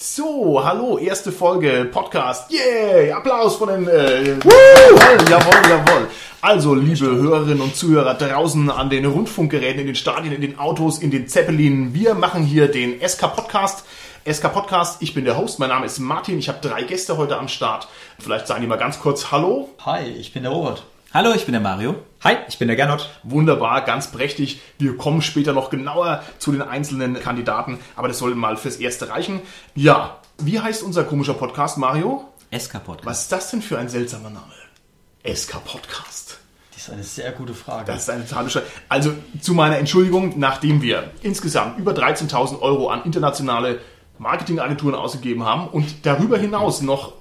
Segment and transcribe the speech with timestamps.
[0.00, 2.52] So, hallo, erste Folge Podcast.
[2.52, 3.10] Yay!
[3.10, 3.88] Applaus von den.
[3.88, 6.08] Äh, jawohl, jawohl, jawohl.
[6.40, 11.00] Also, liebe Hörerinnen und Zuhörer draußen an den Rundfunkgeräten, in den Stadien, in den Autos,
[11.00, 13.84] in den Zeppelinen, wir machen hier den SK Podcast.
[14.24, 17.36] SK Podcast, ich bin der Host, mein Name ist Martin, ich habe drei Gäste heute
[17.36, 17.88] am Start.
[18.20, 19.68] Vielleicht sagen die mal ganz kurz Hallo.
[19.84, 20.84] Hi, ich bin der Robert.
[21.14, 21.94] Hallo, ich bin der Mario.
[22.22, 23.08] Hi, ich bin der Gernot.
[23.22, 24.60] Wunderbar, ganz prächtig.
[24.76, 29.08] Wir kommen später noch genauer zu den einzelnen Kandidaten, aber das soll mal fürs Erste
[29.08, 29.40] reichen.
[29.74, 32.28] Ja, wie heißt unser komischer Podcast, Mario?
[32.54, 33.06] SK Podcast.
[33.06, 34.52] Was ist das denn für ein seltsamer Name?
[35.34, 36.40] SK Podcast.
[36.74, 37.86] Das ist eine sehr gute Frage.
[37.86, 38.66] Das ist eine totale Scheiße.
[38.90, 43.80] Also zu meiner Entschuldigung, nachdem wir insgesamt über 13.000 Euro an internationale
[44.18, 47.14] Marketingagenturen ausgegeben haben und darüber hinaus noch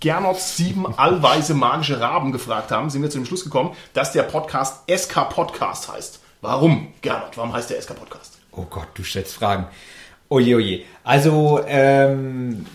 [0.00, 4.22] Gernots sieben allweise magische Raben gefragt haben, sind wir zu dem Schluss gekommen, dass der
[4.22, 6.20] Podcast SK Podcast heißt.
[6.40, 7.36] Warum, Gernot?
[7.36, 8.38] Warum heißt der SK Podcast?
[8.52, 9.66] Oh Gott, du stellst Fragen.
[10.28, 10.82] Oje, oje.
[11.02, 12.66] Also, ähm,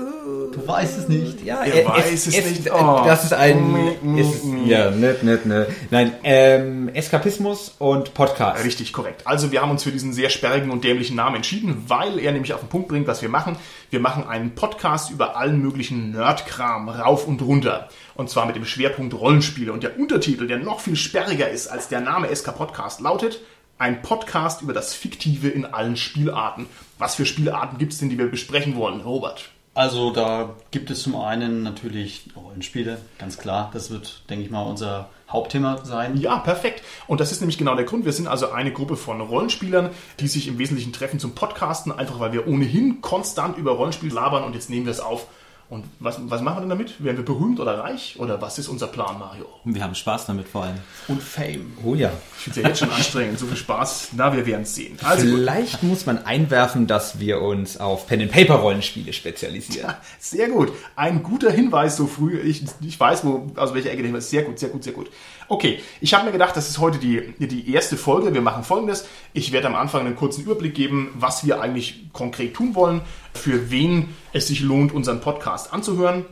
[0.00, 1.42] Du weißt es nicht.
[1.42, 2.66] Ja, Er äh, weiß es es, nicht.
[2.66, 3.02] äh, Oh.
[3.06, 3.72] Das ist ein.
[4.02, 5.68] Mm, es ist, mm, ja, nett, nett, nett.
[5.90, 8.62] Nein, ähm, Eskapismus und Podcast.
[8.64, 9.22] Richtig, korrekt.
[9.26, 12.52] Also wir haben uns für diesen sehr sperrigen und dämlichen Namen entschieden, weil er nämlich
[12.52, 13.56] auf den Punkt bringt, was wir machen.
[13.90, 17.88] Wir machen einen Podcast über allen möglichen Nerdkram rauf und runter.
[18.14, 19.72] Und zwar mit dem Schwerpunkt Rollenspiele.
[19.72, 23.40] Und der Untertitel, der noch viel sperriger ist als der Name SK Podcast, lautet
[23.78, 26.66] ein Podcast über das Fiktive in allen Spielarten.
[26.98, 29.50] Was für Spielarten gibt es denn, die wir besprechen wollen, Robert?
[29.76, 33.70] Also da gibt es zum einen natürlich Rollenspiele, ganz klar.
[33.74, 36.16] Das wird, denke ich mal, unser Hauptthema sein.
[36.16, 36.82] Ja, perfekt.
[37.06, 38.06] Und das ist nämlich genau der Grund.
[38.06, 42.18] Wir sind also eine Gruppe von Rollenspielern, die sich im Wesentlichen treffen zum Podcasten, einfach
[42.20, 45.26] weil wir ohnehin konstant über Rollenspiel labern und jetzt nehmen wir es auf.
[45.68, 47.02] Und was, was machen wir denn damit?
[47.02, 48.14] Werden wir berühmt oder reich?
[48.20, 49.46] Oder was ist unser Plan, Mario?
[49.64, 50.76] Wir haben Spaß damit vor allem.
[51.08, 51.76] Und Fame.
[51.84, 52.12] Oh ja.
[52.38, 53.38] Ich finde es ja jetzt schon anstrengend.
[53.40, 54.10] So viel Spaß.
[54.12, 54.96] Na, wir werden es sehen.
[55.02, 55.38] Also, gut.
[55.38, 59.94] Vielleicht muss man einwerfen, dass wir uns auf Pen-and-Paper-Rollenspiele spezialisieren.
[60.20, 60.70] Sehr gut.
[60.94, 62.38] Ein guter Hinweis so früh.
[62.38, 64.30] Ich, ich weiß, wo, aus welcher Ecke der Hinweis ist.
[64.30, 65.10] Sehr gut, sehr gut, sehr gut.
[65.48, 68.34] Okay, ich habe mir gedacht, das ist heute die, die erste Folge.
[68.34, 69.06] Wir machen folgendes.
[69.32, 73.00] Ich werde am Anfang einen kurzen Überblick geben, was wir eigentlich konkret tun wollen,
[73.32, 76.24] für wen es sich lohnt, unseren Podcast anzuhören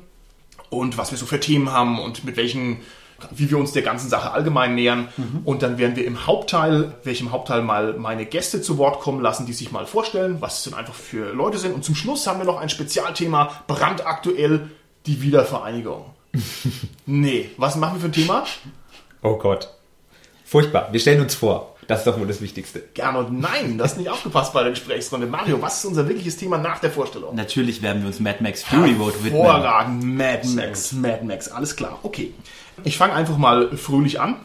[0.68, 2.80] und was wir so für Themen haben und mit welchen,
[3.30, 5.08] wie wir uns der ganzen Sache allgemein nähern.
[5.44, 9.46] Und dann werden wir im Hauptteil, welchem Hauptteil mal meine Gäste zu Wort kommen lassen,
[9.46, 11.72] die sich mal vorstellen, was es denn einfach für Leute sind.
[11.72, 14.70] Und zum Schluss haben wir noch ein Spezialthema, brandaktuell,
[15.06, 16.06] die Wiedervereinigung.
[17.06, 18.44] nee, was machen wir für ein Thema?
[19.24, 19.70] Oh Gott.
[20.44, 20.92] Furchtbar.
[20.92, 21.74] Wir stellen uns vor.
[21.86, 22.82] Das ist doch wohl das Wichtigste.
[22.94, 25.26] Gernot, nein, das ist nicht aufgepasst bei der Gesprächsrunde.
[25.26, 27.34] Mario, was ist unser wirkliches Thema nach der Vorstellung?
[27.34, 29.42] Natürlich werden wir uns Mad Max Fury Road widmen.
[29.42, 31.98] Hervorragend, Mad Max, Mad Max, alles klar.
[32.02, 32.32] Okay,
[32.84, 34.36] ich fange einfach mal fröhlich an.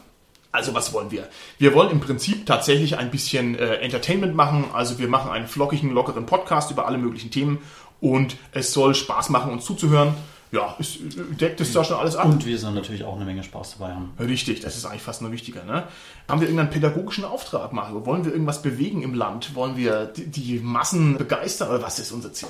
[0.52, 1.28] Also was wollen wir?
[1.60, 4.66] Wir wollen im Prinzip tatsächlich ein bisschen äh, Entertainment machen.
[4.74, 7.60] Also wir machen einen flockigen, lockeren Podcast über alle möglichen Themen
[8.02, 10.16] und es soll Spaß machen, uns zuzuhören.
[10.52, 10.98] Ja, ist,
[11.40, 12.26] deckt es da schon alles ab?
[12.26, 14.14] Und wir sollen natürlich auch eine Menge Spaß dabei haben.
[14.20, 15.64] Richtig, das ist eigentlich fast nur wichtiger.
[15.64, 15.84] Ne?
[16.28, 18.04] Haben wir irgendeinen pädagogischen Auftrag, Mario?
[18.08, 19.54] Wollen wir irgendwas bewegen im Land?
[19.54, 22.50] Wollen wir die, die Massen begeistern oder was ist unser Ziel?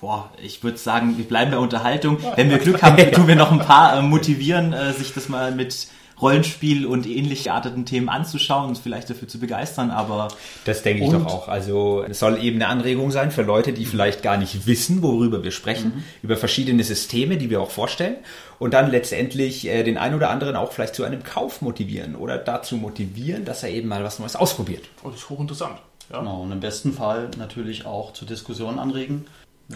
[0.00, 2.18] Boah, ich würde sagen, wir bleiben bei Unterhaltung.
[2.36, 5.52] Wenn wir Glück haben, tun wir noch ein paar äh, motivieren, äh, sich das mal
[5.52, 5.88] mit
[6.20, 10.28] Rollenspiel und ähnlich gearteten Themen anzuschauen und vielleicht dafür zu begeistern, aber
[10.64, 11.48] Das denke ich doch auch.
[11.48, 15.42] Also es soll eben eine Anregung sein für Leute, die vielleicht gar nicht wissen, worüber
[15.42, 18.16] wir sprechen, über verschiedene Systeme, die wir auch vorstellen
[18.58, 22.38] und dann letztendlich äh, den einen oder anderen auch vielleicht zu einem Kauf motivieren oder
[22.38, 24.84] dazu motivieren, dass er eben mal was Neues ausprobiert.
[25.02, 25.78] Oh, das ist hochinteressant.
[26.10, 26.20] Ja?
[26.20, 29.26] Genau, und im besten Fall natürlich auch zur Diskussion anregen.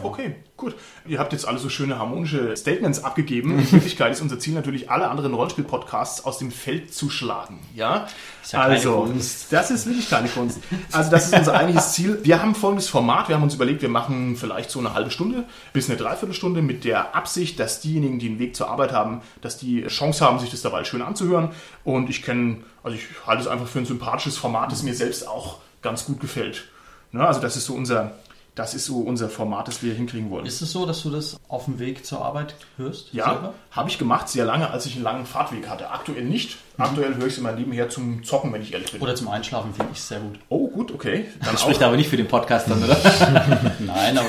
[0.01, 0.77] Okay, gut.
[1.05, 3.59] Ihr habt jetzt alle so schöne harmonische Statements abgegeben.
[3.59, 7.59] In Wirklichkeit ist unser Ziel natürlich, alle anderen Rollenspiel-Podcasts aus dem Feld zu schlagen.
[7.75, 8.06] Ja,
[8.41, 9.12] Ist ja also
[9.51, 10.61] das ist wirklich keine Kunst.
[10.93, 12.21] Also das ist unser eigentliches Ziel.
[12.23, 13.28] Wir haben folgendes Format.
[13.28, 16.84] Wir haben uns überlegt, wir machen vielleicht so eine halbe Stunde bis eine Dreiviertelstunde mit
[16.84, 20.51] der Absicht, dass diejenigen, die einen Weg zur Arbeit haben, dass die Chance haben, sich
[20.51, 21.51] das dabei schön anzuhören.
[21.83, 25.27] Und ich kenne, also ich halte es einfach für ein sympathisches Format, das mir selbst
[25.27, 26.69] auch ganz gut gefällt.
[27.12, 28.12] Ne, also das ist so unser
[28.55, 30.47] das ist so unser Format, das wir hinkriegen wollen.
[30.47, 33.13] Ist es so, dass du das auf dem Weg zur Arbeit hörst?
[33.13, 35.91] ja, habe ich gemacht, sehr lange, als ich einen langen Fahrtweg hatte.
[35.91, 36.59] Aktuell nicht.
[36.80, 39.00] Aktuell höre ich es immer nebenher zum Zocken, wenn ich ehrlich bin.
[39.00, 40.38] Oder zum Einschlafen finde ich es sehr gut.
[40.48, 41.24] oh, gut, okay.
[41.42, 42.97] Dann das spricht aber nicht für den Podcast dann, oder?
[43.78, 44.28] Nein, aber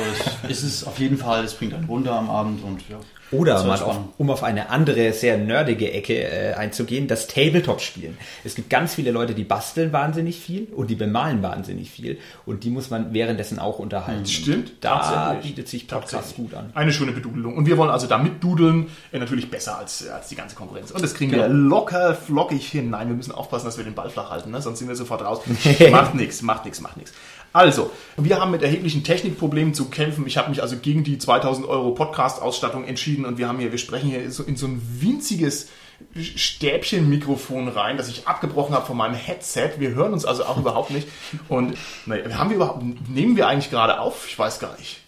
[0.50, 2.98] es ist es auf jeden Fall, es bringt einen runter am Abend und ja.
[3.34, 8.18] Oder mal auf, um auf eine andere, sehr nerdige Ecke äh, einzugehen, das Tabletop-Spielen.
[8.44, 12.66] Es gibt ganz viele Leute, die basteln wahnsinnig viel und die bemalen wahnsinnig viel und
[12.66, 14.26] die muss man währenddessen auch unterhalten.
[14.26, 15.44] Stimmt, Da tatsächlich.
[15.56, 16.72] bietet sich Podcast gut an.
[16.74, 17.56] Eine schöne Bedudelung.
[17.56, 20.92] Und wir wollen also da mitdudeln, äh, natürlich besser als, als die ganze Konkurrenz.
[20.92, 21.70] Und das kriegen wir Genau.
[21.70, 22.90] locker, flockig hin.
[22.90, 24.62] Nein, wir müssen aufpassen, dass wir den Ball flach halten, ne?
[24.62, 25.42] sonst sind wir sofort raus.
[25.92, 27.14] macht nichts, macht nichts, macht nichts.
[27.54, 30.26] Also, wir haben mit erheblichen Technikproblemen zu kämpfen.
[30.26, 33.78] Ich habe mich also gegen die 2000 Euro Podcast-Ausstattung entschieden und wir haben hier, wir
[33.78, 35.68] sprechen hier so in so ein winziges
[36.16, 39.74] Stäbchenmikrofon rein, das ich abgebrochen habe von meinem Headset.
[39.78, 41.08] Wir hören uns also auch überhaupt nicht.
[41.48, 44.26] Und naja, haben wir überhaupt, nehmen wir eigentlich gerade auf?
[44.28, 45.02] Ich weiß gar nicht.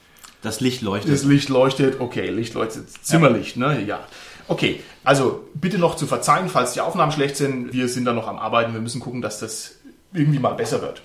[0.44, 1.13] Das Licht leuchtet.
[1.13, 3.81] Das Licht leuchtet, okay, Licht leuchtet, Zimmerlicht, ne?
[3.88, 4.06] Ja.
[4.47, 7.73] Okay, also bitte noch zu verzeihen, falls die Aufnahmen schlecht sind.
[7.73, 8.73] Wir sind da noch am Arbeiten.
[8.73, 9.75] Wir müssen gucken, dass das
[10.13, 11.01] irgendwie mal besser wird.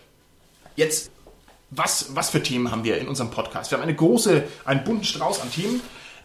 [0.76, 1.10] Jetzt,
[1.70, 3.70] was, was für Themen haben wir in unserem Podcast?
[3.70, 5.80] Wir haben eine große, einen bunten Strauß an Themen,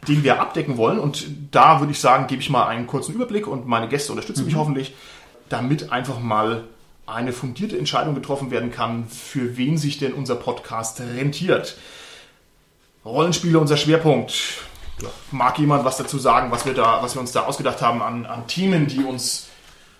[0.07, 0.99] den wir abdecken wollen.
[0.99, 4.45] Und da würde ich sagen, gebe ich mal einen kurzen Überblick und meine Gäste unterstützen
[4.45, 4.95] mich hoffentlich,
[5.49, 6.65] damit einfach mal
[7.05, 11.77] eine fundierte Entscheidung getroffen werden kann, für wen sich denn unser Podcast rentiert.
[13.05, 14.33] Rollenspiele unser Schwerpunkt.
[15.01, 18.01] Ja, mag jemand was dazu sagen, was wir da, was wir uns da ausgedacht haben
[18.01, 19.47] an, an Themen, die uns,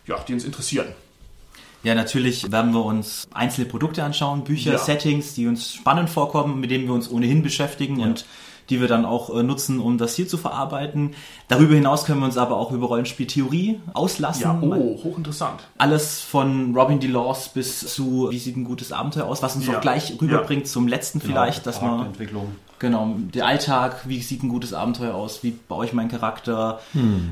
[0.06, 0.88] ja, die uns interessieren?
[1.84, 4.78] Ja, natürlich werden wir uns einzelne Produkte anschauen, Bücher, Ja.
[4.78, 8.26] Settings, die uns spannend vorkommen, mit denen wir uns ohnehin beschäftigen und
[8.70, 11.12] die wir dann auch äh, nutzen, um das hier zu verarbeiten.
[11.48, 14.42] Darüber hinaus können wir uns aber auch über Rollenspieltheorie auslassen.
[14.42, 15.62] Ja, oh, hochinteressant.
[15.78, 19.78] Alles von Robin DeLaws bis zu Wie sieht ein gutes Abenteuer aus, was uns Ja.
[19.78, 22.56] auch gleich rüberbringt zum letzten vielleicht, dass man Entwicklung.
[22.80, 26.82] Genau, der Alltag, wie sieht ein gutes Abenteuer aus, wie baue ich meinen Charakter,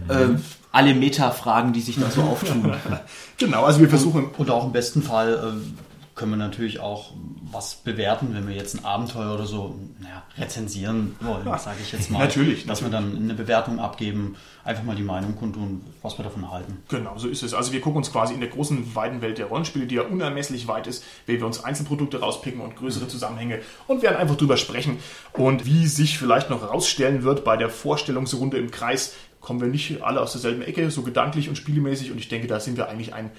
[0.07, 0.37] äh,
[0.71, 2.73] alle Meta-Fragen, die sich da so auftun.
[3.37, 5.90] Genau, also wir versuchen, Und auch im besten Fall äh,
[6.21, 7.13] können wir natürlich auch
[7.51, 12.11] was bewerten, wenn wir jetzt ein Abenteuer oder so naja, rezensieren wollen, sage ich jetzt
[12.11, 12.19] mal.
[12.19, 16.51] Natürlich, Dass wir dann eine Bewertung abgeben, einfach mal die Meinung kundtun, was wir davon
[16.51, 16.77] halten.
[16.89, 17.55] Genau, so ist es.
[17.55, 20.67] Also wir gucken uns quasi in der großen, weiten Welt der Rollenspiele, die ja unermesslich
[20.67, 24.99] weit ist, wählen wir uns Einzelprodukte rauspicken und größere Zusammenhänge und werden einfach drüber sprechen.
[25.33, 30.03] Und wie sich vielleicht noch herausstellen wird bei der Vorstellungsrunde im Kreis, kommen wir nicht
[30.03, 32.11] alle aus derselben Ecke, so gedanklich und spielemäßig.
[32.11, 33.31] Und ich denke, da sind wir eigentlich ein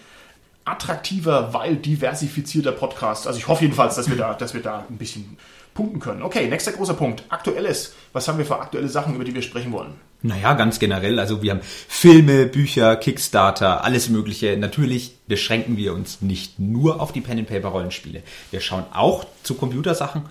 [0.64, 3.26] attraktiver, weil diversifizierter Podcast.
[3.26, 5.36] Also ich hoffe jedenfalls, dass wir da, dass wir da ein bisschen
[5.74, 6.22] punkten können.
[6.22, 7.24] Okay, nächster großer Punkt.
[7.28, 7.94] Aktuelles.
[8.12, 9.94] Was haben wir für aktuelle Sachen, über die wir sprechen wollen?
[10.22, 11.18] Naja, ganz generell.
[11.18, 14.56] Also wir haben Filme, Bücher, Kickstarter, alles Mögliche.
[14.56, 18.22] Natürlich beschränken wir uns nicht nur auf die Pen-and-Paper-Rollenspiele.
[18.50, 20.22] Wir schauen auch zu Computersachen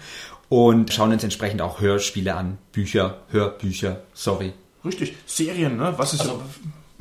[0.47, 2.57] und schauen uns entsprechend auch Hörspiele an.
[2.71, 4.53] Bücher, Hörbücher, sorry.
[4.85, 5.13] Richtig.
[5.25, 5.93] Serien, ne?
[5.97, 6.41] Was ist Also,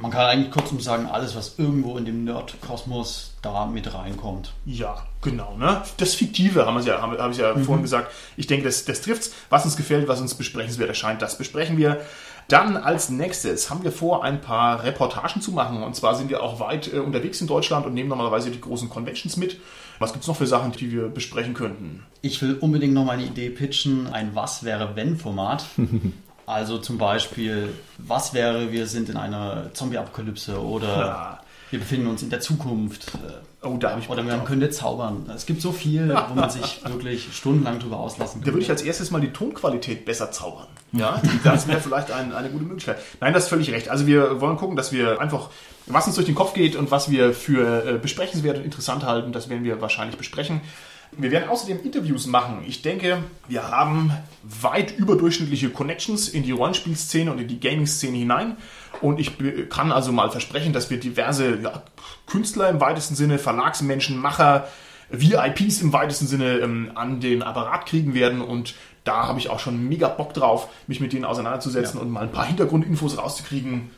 [0.00, 4.52] man kann eigentlich kurzum sagen, alles, was irgendwo in dem Nerd-Kosmos da mit reinkommt.
[4.64, 5.56] Ja, genau.
[5.56, 5.82] Ne?
[5.96, 7.64] Das Fiktive haben wir ja, habe hab ich ja Mhm.
[7.64, 8.12] vorhin gesagt.
[8.36, 9.32] Ich denke, das, das trifft's.
[9.48, 12.00] Was uns gefällt, was uns besprechenswert erscheint, das besprechen wir.
[12.48, 15.82] Dann als nächstes haben wir vor, ein paar Reportagen zu machen.
[15.84, 18.88] Und zwar sind wir auch weit äh, unterwegs in Deutschland und nehmen normalerweise die großen
[18.88, 19.60] Conventions mit.
[20.00, 22.04] Was gibt's noch für Sachen, die wir besprechen könnten?
[22.22, 25.64] Ich will unbedingt noch mal eine Idee pitchen, ein Was wäre wenn Format.
[26.50, 27.68] Also zum Beispiel,
[27.98, 31.40] was wäre, wir sind in einer Zombie-Apokalypse oder Ja.
[31.70, 33.14] wir befinden uns in der Zukunft.
[33.14, 33.18] äh,
[33.62, 35.30] Oh, da habe ich Oder man könnte zaubern.
[35.36, 38.54] Es gibt so viel, wo man sich wirklich stundenlang drüber auslassen Da kann.
[38.54, 40.66] würde ich als erstes mal die Tonqualität besser zaubern.
[40.92, 42.96] Ja, das wäre vielleicht ein, eine gute Möglichkeit.
[43.20, 43.90] Nein, das ist völlig recht.
[43.90, 45.50] Also wir wollen gucken, dass wir einfach,
[45.86, 49.30] was uns durch den Kopf geht und was wir für äh, besprechenswert und interessant halten,
[49.32, 50.62] das werden wir wahrscheinlich besprechen.
[51.12, 52.62] Wir werden außerdem Interviews machen.
[52.66, 53.18] Ich denke,
[53.48, 54.12] wir haben
[54.42, 58.56] weit überdurchschnittliche Connections in die Rollenspielszene und in die Gaming-Szene hinein.
[59.00, 59.32] Und ich
[59.70, 61.82] kann also mal versprechen, dass wir diverse ja,
[62.26, 64.68] Künstler im weitesten Sinne, Verlagsmenschen, Macher,
[65.10, 68.40] VIPs im weitesten Sinne ähm, an den Apparat kriegen werden.
[68.40, 72.22] Und da habe ich auch schon mega Bock drauf, mich mit denen auseinanderzusetzen und mal
[72.22, 73.90] ein paar Hintergrundinfos rauszukriegen,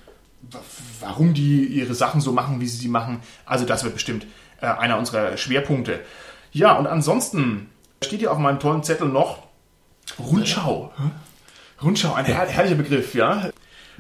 [0.51, 0.61] wa-
[1.01, 3.21] warum die ihre Sachen so machen, wie sie sie machen.
[3.45, 4.27] Also das wird bestimmt
[4.63, 6.01] äh, einer unserer Schwerpunkte.
[6.53, 7.71] Ja, und ansonsten
[8.05, 9.39] steht hier auf meinem tollen Zettel noch
[10.19, 10.93] Rundschau.
[11.83, 13.51] Rundschau, ein her herrlicher Begriff, ja.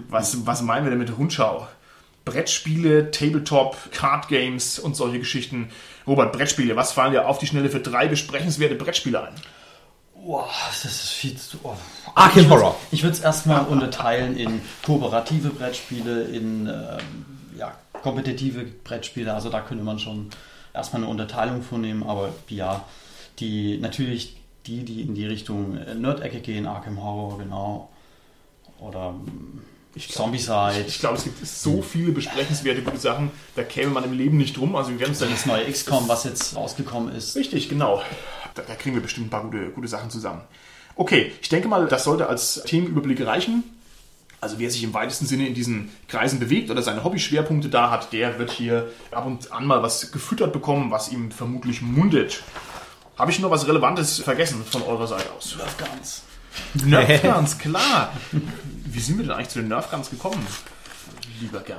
[0.09, 1.66] Was, was meinen wir denn mit Rundschau?
[2.25, 5.71] Brettspiele, Tabletop, Card Games und solche Geschichten.
[6.06, 9.35] Robert, Brettspiele, was fallen dir auf die Schnelle für drei besprechenswerte Brettspiele ein?
[10.14, 11.59] Boah, das ist viel zu.
[11.64, 11.75] Oh.
[12.14, 12.76] Arkham ich würd's- Horror.
[12.92, 17.26] Ich würde es erstmal unterteilen in kooperative Brettspiele, in ähm,
[17.59, 19.35] ja, kompetitive Brettspiele.
[19.35, 20.30] Also da könnte man schon
[20.75, 22.85] erstmal eine Unterteilung vornehmen, aber ja,
[23.38, 24.37] die natürlich
[24.67, 27.88] die, die in die Richtung äh, Nerd-Ecke gehen, Arkham Horror, genau.
[28.81, 29.62] Oder ähm,
[29.99, 30.85] Zombicide.
[30.87, 34.57] Ich glaube, es gibt so viele besprechenswerte gute Sachen, da käme man im Leben nicht
[34.57, 34.75] drum.
[34.75, 37.37] Also wir werden uns da Das neue XCOM, was jetzt rausgekommen ist.
[37.37, 38.02] Richtig, genau.
[38.55, 40.43] Da, da kriegen wir bestimmt ein paar gute, gute Sachen zusammen.
[40.95, 43.64] Okay, ich denke mal, das sollte als Themenüberblick reichen.
[44.43, 48.13] Also wer sich im weitesten Sinne in diesen Kreisen bewegt oder seine Hobbyschwerpunkte da hat,
[48.13, 52.43] der wird hier ab und an mal was gefüttert bekommen, was ihm vermutlich mundet.
[53.17, 55.55] Habe ich noch was Relevantes vergessen von eurer Seite aus?
[55.57, 56.23] Nerfguns.
[56.75, 58.13] Nerfguns, klar.
[58.85, 60.45] Wie sind wir denn eigentlich zu den Nerfguns gekommen?
[61.41, 61.79] Lieber Gern.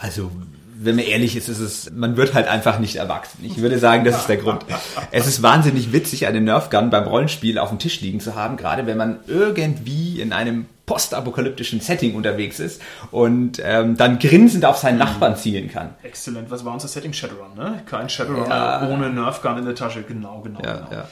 [0.00, 0.32] Also
[0.76, 3.44] wenn man ehrlich ist, ist es, man wird halt einfach nicht erwachsen.
[3.44, 4.66] Ich würde sagen, das ist der Grund.
[5.12, 8.56] Es ist wahnsinnig witzig, eine Nerf Gun beim Rollenspiel auf dem Tisch liegen zu haben,
[8.56, 14.76] gerade wenn man irgendwie in einem postapokalyptischen Setting unterwegs ist und ähm, dann grinsend auf
[14.76, 15.94] seinen Nachbarn zielen kann.
[16.02, 16.50] Exzellent.
[16.50, 17.12] Was war unser Setting?
[17.12, 17.82] Shadowrun, ne?
[17.86, 18.86] Kein Shadowrun Ja.
[18.88, 20.02] ohne Nerf Gun in der Tasche.
[20.02, 20.92] Genau, genau, Ja, genau.
[20.92, 21.08] ja.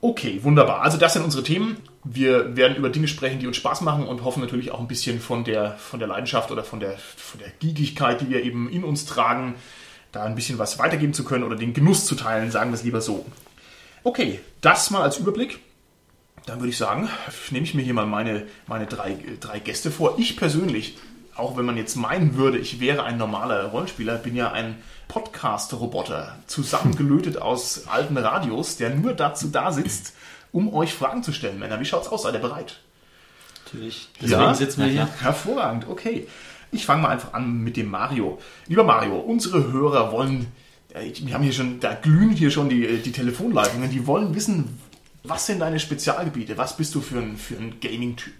[0.00, 0.82] Okay, wunderbar.
[0.82, 1.78] Also das sind unsere Themen.
[2.04, 5.20] Wir werden über Dinge sprechen, die uns Spaß machen und hoffen natürlich auch ein bisschen
[5.20, 8.84] von der, von der Leidenschaft oder von der, von der Giegigkeit, die wir eben in
[8.84, 9.56] uns tragen,
[10.12, 12.84] da ein bisschen was weitergeben zu können oder den Genuss zu teilen, sagen wir es
[12.84, 13.26] lieber so.
[14.04, 15.58] Okay, das mal als Überblick.
[16.48, 17.10] Dann würde ich sagen,
[17.50, 20.14] nehme ich mir hier mal meine, meine drei, drei Gäste vor.
[20.18, 20.96] Ich persönlich,
[21.34, 24.76] auch wenn man jetzt meinen würde, ich wäre ein normaler Rollenspieler, bin ja ein
[25.08, 30.14] Podcast-Roboter, zusammengelötet aus alten Radios, der nur dazu da sitzt,
[30.50, 31.58] um euch Fragen zu stellen.
[31.58, 32.22] Männer, wie schaut's aus?
[32.22, 32.80] Seid ihr bereit?
[33.66, 34.08] Natürlich.
[34.22, 34.54] Deswegen Ja?
[34.54, 35.08] sitzen wir hier.
[35.20, 36.26] Hervorragend, okay.
[36.72, 38.38] Ich fange mal einfach an mit dem Mario.
[38.68, 40.46] Lieber Mario, unsere Hörer wollen,
[40.94, 44.78] äh, wir haben hier schon, da glühen hier schon die, die Telefonleitungen, die wollen wissen,
[45.28, 46.56] was sind deine Spezialgebiete?
[46.58, 48.34] Was bist du für ein, für ein Gaming-Typ?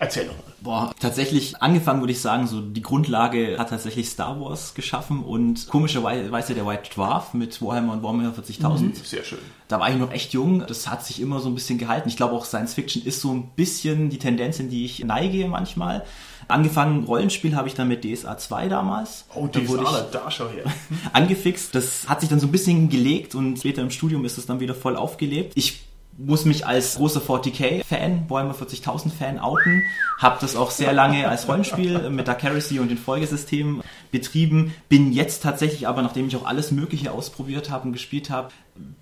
[0.00, 0.54] Erzähl doch mal.
[0.62, 5.68] Boah, tatsächlich angefangen würde ich sagen, so die Grundlage hat tatsächlich Star Wars geschaffen und
[5.68, 9.04] komischerweise der White Dwarf mit Warhammer und Warhammer 40.000.
[9.04, 9.38] Sehr schön.
[9.68, 12.08] Da war ich noch echt jung, das hat sich immer so ein bisschen gehalten.
[12.08, 15.46] Ich glaube auch Science Fiction ist so ein bisschen die Tendenz, in die ich neige
[15.48, 16.02] manchmal.
[16.48, 19.26] Angefangen Rollenspiel habe ich dann mit DSA 2 damals.
[19.34, 20.64] Oh, da die wurde ich Saale, da schau her.
[21.12, 21.74] angefixt.
[21.74, 24.60] Das hat sich dann so ein bisschen gelegt und später im Studium ist es dann
[24.60, 25.52] wieder voll aufgelebt.
[25.56, 25.89] Ich
[26.24, 29.82] muss mich als großer 40k-Fan, Warhammer 40.000-Fan outen.
[30.18, 34.74] Habe das auch sehr lange als Rollenspiel mit Dark Heresy und den Folgesystemen betrieben.
[34.88, 38.50] Bin jetzt tatsächlich aber, nachdem ich auch alles Mögliche ausprobiert habe und gespielt habe,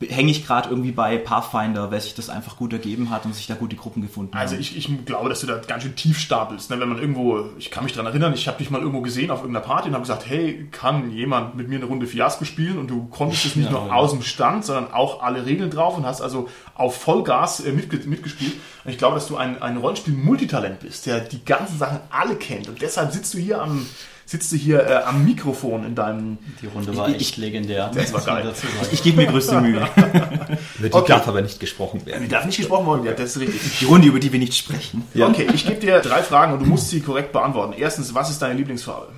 [0.08, 3.49] hänge ich gerade irgendwie bei Pathfinder, weil sich das einfach gut ergeben hat und sich
[3.49, 4.61] da gute Gruppen gefunden Also haben.
[4.61, 6.70] ich, ich glaube, dass du da ganz schön tief stapelst.
[6.70, 6.78] Ne?
[6.78, 9.40] Wenn man irgendwo, ich kann mich daran erinnern, ich habe dich mal irgendwo gesehen auf
[9.40, 12.78] irgendeiner Party und habe gesagt, hey, kann jemand mit mir eine Runde Fiasco spielen?
[12.78, 13.92] Und du konntest es nicht Ja, nur ja.
[13.92, 17.99] aus dem Stand, sondern auch alle Regeln drauf und hast also auf Vollgas äh, mitge
[18.08, 18.52] mitgespielt.
[18.85, 22.68] Und ich glaube, dass du ein, ein Rollenspiel-Multitalent bist, der die ganzen Sachen alle kennt.
[22.68, 23.85] Und deshalb sitzt du hier am,
[24.30, 26.37] sitzt du hier äh, am Mikrofon in deinem...
[26.61, 27.90] Die Runde war Ich- echt legendär.
[27.94, 28.42] Das war geil.
[28.44, 28.88] dazu sagen.
[28.92, 29.88] Ich gebe mir größte Mühe.
[30.78, 31.08] Über die Okay.
[31.08, 32.25] darf aber nicht gesprochen werden.
[32.25, 33.78] Die darf nicht gesprochen worden, ja, das ist richtig.
[33.78, 35.02] Die Runde, über die wir nicht sprechen.
[35.18, 37.73] Okay, ich gebe dir drei Fragen und du musst sie korrekt beantworten.
[37.78, 39.08] Erstens, was ist deine Lieblingsfarbe?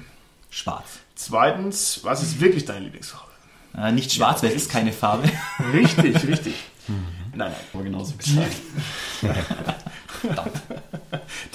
[0.48, 0.84] Schwarz.
[1.16, 3.26] Zweitens, was ist wirklich deine Lieblingsfarbe?
[3.76, 5.28] Äh, nicht schwarz, weil es ist keine Farbe.
[5.72, 6.54] Richtig, richtig.
[6.86, 7.02] Nein,
[7.34, 7.52] nein.
[7.74, 8.46] Aber genauso gesagt.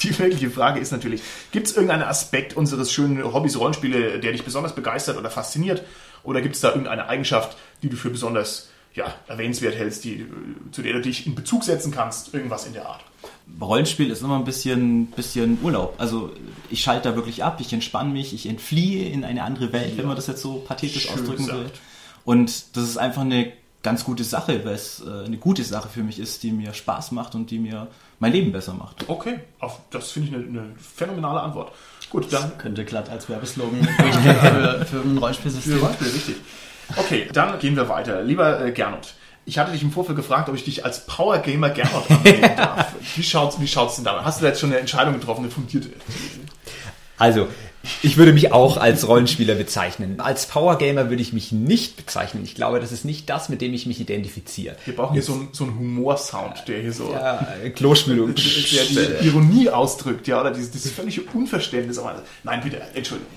[0.02, 1.22] Die wirkliche Frage ist natürlich,
[1.52, 5.84] gibt es irgendeinen Aspekt unseres schönen Hobbys Rollenspiele, der dich besonders begeistert oder fasziniert?
[6.24, 10.26] Oder gibt es da irgendeine Eigenschaft, die du für besonders ja, erwähnenswert hältst, die,
[10.72, 12.34] zu der du dich in Bezug setzen kannst?
[12.34, 13.02] Irgendwas in der Art.
[13.62, 15.96] Rollenspiel ist immer ein bisschen, bisschen Urlaub.
[15.98, 16.32] Also
[16.70, 20.08] ich schalte da wirklich ab, ich entspanne mich, ich entfliehe in eine andere Welt, wenn
[20.08, 21.56] man das jetzt so pathetisch Schön ausdrücken will.
[21.56, 21.80] gesagt.
[22.24, 23.52] Und das ist einfach eine
[23.84, 27.12] ganz gute Sache, weil es äh, eine gute Sache für mich ist, die mir Spaß
[27.12, 27.88] macht und die mir
[28.20, 29.08] mein Leben besser macht.
[29.08, 31.74] Okay, auf, das finde ich eine, eine phänomenale Antwort.
[32.10, 35.82] Gut, dann Könnte glatt als Werbeslogan für, für ein Rollenspielsystem.
[35.82, 36.36] Beispiel, richtig.
[36.96, 38.22] Okay, dann gehen wir weiter.
[38.22, 41.70] Lieber äh, Gernot, ich hatte dich im Vorfeld gefragt, ob ich dich als Power Gamer
[41.70, 42.94] Gernot annehmen darf.
[43.16, 44.20] Wie schaut's, wie schaut's denn da?
[44.20, 44.26] aus?
[44.26, 45.90] Hast du da jetzt schon eine Entscheidung getroffen, eine fundierte?
[47.18, 47.48] Also,
[48.02, 50.20] ich würde mich auch als Rollenspieler bezeichnen.
[50.20, 52.44] Als Powergamer würde ich mich nicht bezeichnen.
[52.44, 54.76] Ich glaube, das ist nicht das, mit dem ich mich identifiziere.
[54.86, 58.36] Wir brauchen hier so einen, so einen Humorsound, der hier so Ja, Klospülung.
[58.36, 61.98] der die Ironie ausdrückt, ja, oder dieses, dieses völlige Unverständnis.
[61.98, 63.32] Aber, nein, bitte, Entschuldigung.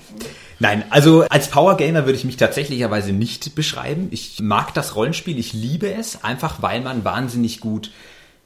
[0.59, 4.07] Nein, also als Powergamer würde ich mich tatsächlicherweise nicht beschreiben.
[4.11, 7.91] Ich mag das Rollenspiel, ich liebe es, einfach weil man wahnsinnig gut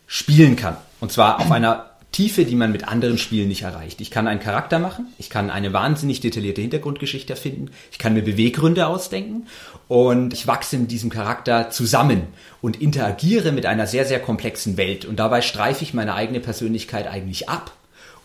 [0.06, 0.78] spielen kann.
[1.00, 4.00] Und zwar auf einer Tiefe, die man mit anderen Spielen nicht erreicht.
[4.00, 8.22] Ich kann einen Charakter machen, ich kann eine wahnsinnig detaillierte Hintergrundgeschichte erfinden, ich kann mir
[8.22, 9.48] Beweggründe ausdenken
[9.88, 12.28] und ich wachse mit diesem Charakter zusammen
[12.62, 15.06] und interagiere mit einer sehr, sehr komplexen Welt.
[15.06, 17.74] Und dabei streife ich meine eigene Persönlichkeit eigentlich ab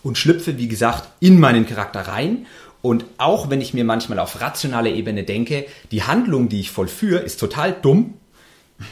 [0.03, 2.45] und schlüpfe, wie gesagt, in meinen Charakter rein.
[2.81, 7.19] Und auch wenn ich mir manchmal auf rationaler Ebene denke, die Handlung, die ich vollführe,
[7.19, 8.13] ist total dumm,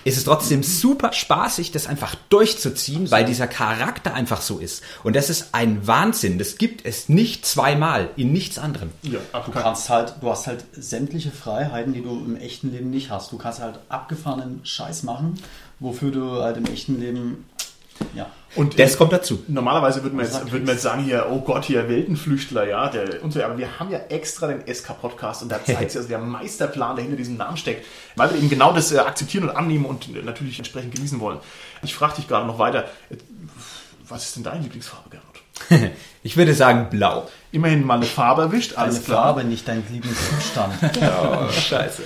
[0.03, 4.83] ist es trotzdem super spaßig, das einfach durchzuziehen, weil dieser Charakter einfach so ist.
[5.03, 6.37] Und das ist ein Wahnsinn.
[6.39, 8.89] Das gibt es nicht zweimal in nichts anderem.
[9.01, 9.61] Ja, Du absolut.
[9.63, 13.31] kannst halt, du hast halt sämtliche Freiheiten, die du im echten Leben nicht hast.
[13.31, 15.39] Du kannst halt abgefahrenen Scheiß machen,
[15.79, 17.45] wofür du halt im echten Leben,
[18.13, 18.29] ja.
[18.55, 19.43] Und Das kommt dazu.
[19.47, 23.23] Normalerweise würden wir, jetzt, würden wir jetzt sagen hier, oh Gott, hier Weltenflüchtler, ja, der,
[23.23, 26.17] und so, aber wir haben ja extra den SK-Podcast und da zeigt sich also der
[26.17, 27.85] Meisterplan, der hinter diesem Namen steckt,
[28.15, 31.39] weil wir eben genau das äh, akzeptieren und annehmen und äh, natürlich entsprechend genießen wollen.
[31.83, 33.17] Ich frage dich gerade noch weiter, äh,
[34.07, 35.91] was ist denn deine Lieblingsfarbe, Gernot?
[36.23, 37.29] Ich würde sagen blau.
[37.51, 39.23] Immerhin mal eine Farbe erwischt, Deine alles klar.
[39.23, 40.73] Farbe, nicht dein Lieblingszustand.
[41.01, 42.03] Oh, scheiße.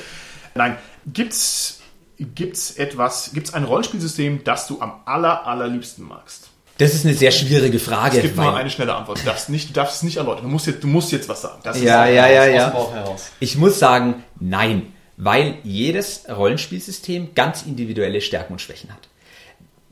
[0.53, 1.80] Nein, gibt's
[2.25, 6.49] gibt's etwas, gibt's ein Rollenspielsystem, das du am aller allerliebsten magst?
[6.77, 8.17] Das ist eine sehr schwierige Frage.
[8.17, 9.19] Es gibt nur eine schnelle Antwort.
[9.19, 10.43] Du darfst, nicht, du darfst es nicht erläutern.
[10.45, 11.59] Du musst jetzt, du musst jetzt was sagen.
[11.63, 13.15] Das ist- ja, ja, ja, ja.
[13.39, 19.09] Ich muss sagen, nein, weil jedes Rollenspielsystem ganz individuelle Stärken und Schwächen hat.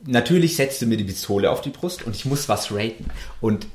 [0.06, 3.04] Natürlich setzt du mir die Pistole auf die Brust und ich muss was raten.
[3.40, 3.66] Und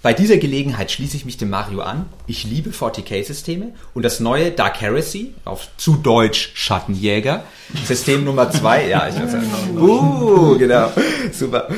[0.00, 2.06] bei dieser Gelegenheit schließe ich mich dem Mario an.
[2.28, 7.42] Ich liebe 40k-Systeme und das neue Dark Heresy, auf zu Deutsch Schattenjäger,
[7.84, 8.86] System Nummer zwei.
[8.88, 9.80] ja, ich weiß ja.
[9.80, 10.90] Uh, genau,
[11.32, 11.68] super.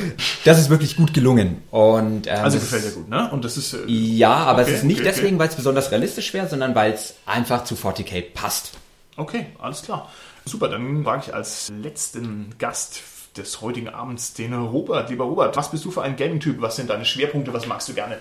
[0.45, 1.63] Das ist wirklich gut gelungen.
[1.71, 3.31] Und, ähm, Also gefällt dir gut, ne?
[3.33, 3.73] Und das ist.
[3.73, 5.17] äh, Ja, aber Okay, es ist nicht okay, okay.
[5.17, 8.73] deswegen, weil es besonders realistisch wäre, sondern weil es einfach zu 40k passt.
[9.17, 10.11] Okay, alles klar.
[10.45, 13.01] Super, dann frage ich als letzten Gast
[13.37, 15.11] des heutigen Abends den Robert.
[15.11, 16.61] Lieber Robert, was bist du für ein Gaming-Typ?
[16.61, 17.53] Was sind deine Schwerpunkte?
[17.53, 18.19] Was magst du gerne?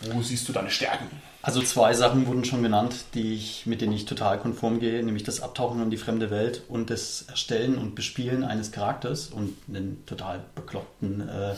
[0.00, 1.06] Wo siehst du deine Stärken?
[1.42, 5.24] Also zwei Sachen wurden schon genannt, die ich, mit denen ich total konform gehe, nämlich
[5.24, 10.04] das Abtauchen in die fremde Welt und das Erstellen und Bespielen eines Charakters und einen
[10.06, 11.54] total bekloppten äh,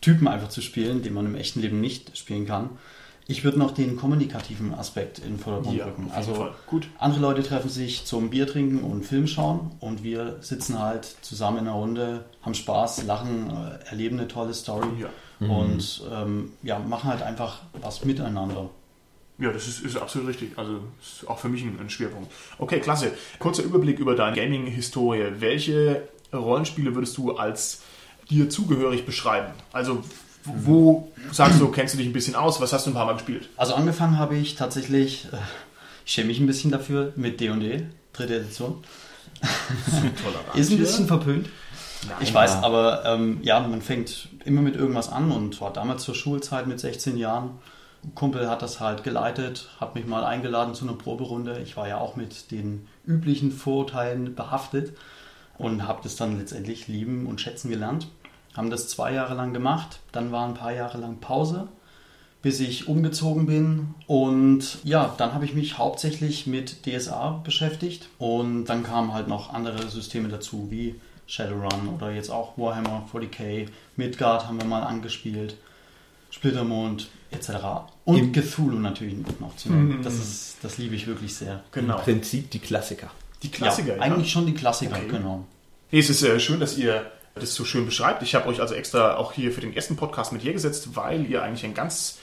[0.00, 2.70] Typen einfach zu spielen, den man im echten Leben nicht spielen kann.
[3.30, 6.10] Ich würde noch den kommunikativen Aspekt in den Vordergrund Ja, rücken.
[6.14, 6.48] Also
[6.98, 11.58] andere Leute treffen sich zum Bier trinken und Film schauen und wir sitzen halt zusammen
[11.58, 15.08] in einer Runde, haben Spaß, lachen, äh, erleben eine tolle Story Ja.
[15.46, 18.70] und ähm, ja, machen halt einfach was miteinander.
[19.36, 20.56] Ja, das ist, ist absolut richtig.
[20.56, 22.32] Also ist auch für mich ein, ein Schwerpunkt.
[22.58, 23.12] Okay, klasse.
[23.38, 25.32] Kurzer Überblick über deine Gaming-Historie.
[25.38, 27.82] Welche Rollenspiele würdest du als
[28.30, 29.52] dir zugehörig beschreiben?
[29.70, 30.02] Also
[30.56, 32.60] wo sagst du, kennst du dich ein bisschen aus?
[32.60, 33.48] Was hast du ein paar Mal gespielt?
[33.56, 35.36] Also angefangen habe ich tatsächlich, äh,
[36.04, 38.82] ich schäme mich ein bisschen dafür, mit D&D, dritte Edition.
[40.54, 41.48] Ist ein bisschen verpönt.
[42.20, 46.14] ich weiß, aber ähm, ja, man fängt immer mit irgendwas an und war damals zur
[46.14, 47.50] Schulzeit mit 16 Jahren.
[48.04, 51.60] Ein Kumpel hat das halt geleitet, hat mich mal eingeladen zu einer Proberunde.
[51.60, 54.96] Ich war ja auch mit den üblichen Vorurteilen behaftet
[55.58, 58.08] und habe das dann letztendlich lieben und schätzen gelernt.
[58.58, 61.68] Haben das zwei Jahre lang gemacht, dann war ein paar Jahre lang Pause
[62.40, 63.94] bis ich umgezogen bin.
[64.06, 68.08] Und ja, dann habe ich mich hauptsächlich mit DSA beschäftigt.
[68.18, 70.94] Und dann kamen halt noch andere Systeme dazu, wie
[71.26, 73.66] Shadowrun oder jetzt auch Warhammer 40k.
[73.96, 75.56] Midgard haben wir mal angespielt,
[76.30, 77.50] Splittermond etc.
[78.04, 80.00] Und Im- Cthulhu natürlich noch zu nennen.
[80.02, 81.64] Das, ist, das liebe ich wirklich sehr.
[81.72, 81.96] Genau.
[81.98, 83.10] Im Prinzip die Klassiker.
[83.42, 83.96] Die Klassiker.
[83.96, 85.08] ja, eigentlich schon die Klassiker, Okay.
[85.10, 85.44] genau.
[85.90, 88.22] Nee, es ist äh, schön, dass ihr das so schön beschreibt.
[88.22, 91.26] Ich habe euch also extra auch hier für den ersten Podcast mit hier gesetzt, weil
[91.26, 92.18] ihr eigentlich in ganz,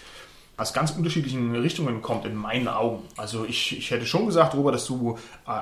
[0.58, 3.04] aus ganz unterschiedlichen Richtungen kommt, in meinen Augen.
[3.17, 5.62] Also ich, ich hätte schon gesagt, Robert, dass du äh,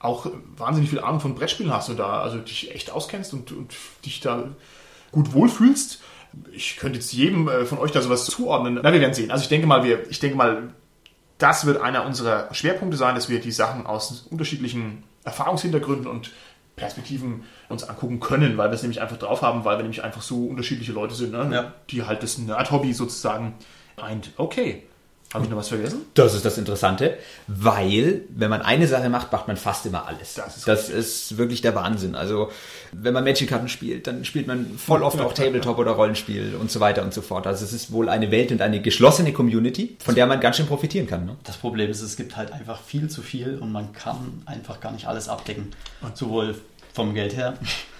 [0.00, 0.26] auch
[0.56, 4.20] wahnsinnig viel Ahnung von Brettspielen hast und da also dich echt auskennst und, und dich
[4.20, 4.48] da
[5.12, 6.02] gut wohlfühlst.
[6.52, 8.80] Ich könnte jetzt jedem äh, von euch da sowas zuordnen.
[8.82, 9.30] Na, wir werden sehen.
[9.30, 10.74] Also ich denke mal, wir, ich denke mal,
[11.38, 16.30] das wird einer unserer Schwerpunkte sein, dass wir die Sachen aus unterschiedlichen Erfahrungshintergründen und
[16.76, 20.22] Perspektiven uns angucken können, weil wir es nämlich einfach drauf haben, weil wir nämlich einfach
[20.22, 21.48] so unterschiedliche Leute sind, ne?
[21.52, 21.72] Ja.
[21.90, 23.54] die halt das Nerd-Hobby sozusagen
[23.96, 24.30] eint.
[24.36, 24.82] Okay.
[25.34, 26.02] Habe ich noch was vergessen?
[26.14, 27.18] Das ist das Interessante,
[27.48, 30.34] weil wenn man eine Sache macht, macht man fast immer alles.
[30.34, 32.14] Das ist das ist wirklich der Wahnsinn.
[32.14, 32.52] Also
[32.92, 36.78] wenn man Magic-Karten spielt, dann spielt man voll oft auch Tabletop oder Rollenspiel und so
[36.78, 37.48] weiter und so fort.
[37.48, 40.66] Also es ist wohl eine Welt und eine geschlossene Community, von der man ganz schön
[40.66, 41.26] profitieren kann.
[41.26, 41.34] Ne?
[41.42, 44.92] Das Problem ist, es gibt halt einfach viel zu viel und man kann einfach gar
[44.92, 45.72] nicht alles abdecken.
[46.14, 46.54] Sowohl
[46.92, 47.54] vom Geld her,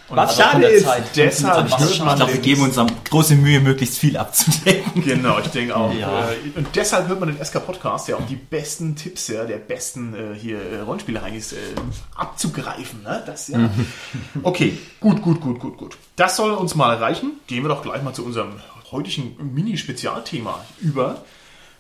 [0.09, 0.87] Was aber von schade ist.
[1.17, 5.03] Deshalb Was hört man Ich glaube, wir geben uns am- große Mühe, möglichst viel abzudecken.
[5.03, 5.93] Genau, ich denke auch.
[5.95, 6.29] Ja.
[6.31, 10.15] Äh, Und deshalb hört man den SK-Podcast, ja, um die besten Tipps ja, der besten
[10.15, 11.57] äh, hier äh, Rollenspiele-Heinis äh,
[12.17, 13.03] abzugreifen.
[13.03, 13.23] Ne?
[13.27, 13.71] Das, ja.
[14.43, 15.97] Okay, gut, gut, gut, gut, gut.
[16.17, 17.33] Das soll uns mal reichen.
[17.47, 18.53] Gehen wir doch gleich mal zu unserem
[18.93, 21.23] heutigen Mini-Spezialthema über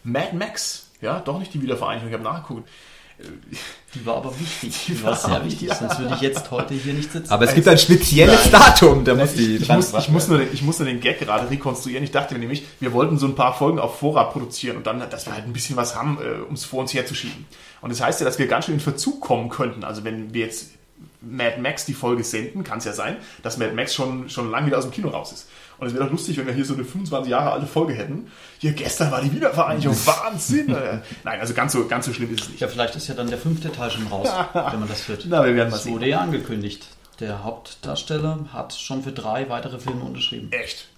[0.03, 0.87] Mad Max.
[1.01, 2.69] Ja, doch nicht die Wiedervereinigung, ich habe nachgeguckt.
[3.95, 4.87] Die war aber wichtig.
[4.87, 5.75] Die Die war sehr wichtig, ja.
[5.77, 7.31] sonst würde ich jetzt heute hier nicht sitzen.
[7.31, 10.49] Aber es gibt ein spezielles Datum, da muss die Ich muss, ich, muss nur den,
[10.53, 12.03] ich muss nur den Gag gerade rekonstruieren.
[12.03, 14.99] Ich dachte mir nämlich, wir wollten so ein paar Folgen auf Vorrat produzieren und dann,
[15.11, 17.47] dass wir halt ein bisschen was haben, äh, um es vor uns herzuschieben.
[17.81, 19.85] Und das heißt ja, dass wir ganz schön in Verzug kommen könnten.
[19.85, 20.71] Also wenn wir jetzt
[21.21, 24.67] Mad Max die Folge senden, kann es ja sein, dass Mad Max schon, schon lange
[24.67, 25.49] wieder aus dem Kino raus ist.
[25.79, 28.29] Und es wäre doch lustig, wenn wir hier so eine 25 Jahre alte Folge hätten.
[28.59, 29.95] Hier, gestern war die Wiedervereinigung.
[30.07, 30.67] Wahnsinn!
[31.25, 32.61] Nein, also ganz so, ganz so schlimm ist es nicht.
[32.61, 35.25] ja, vielleicht ist ja dann der fünfte Teil schon raus, wenn man das hört.
[35.29, 35.95] Na, wir werden mal Das sehen.
[35.95, 36.87] wurde ja angekündigt.
[37.21, 40.51] Der Hauptdarsteller hat schon für drei weitere Filme unterschrieben.
[40.51, 40.89] Echt?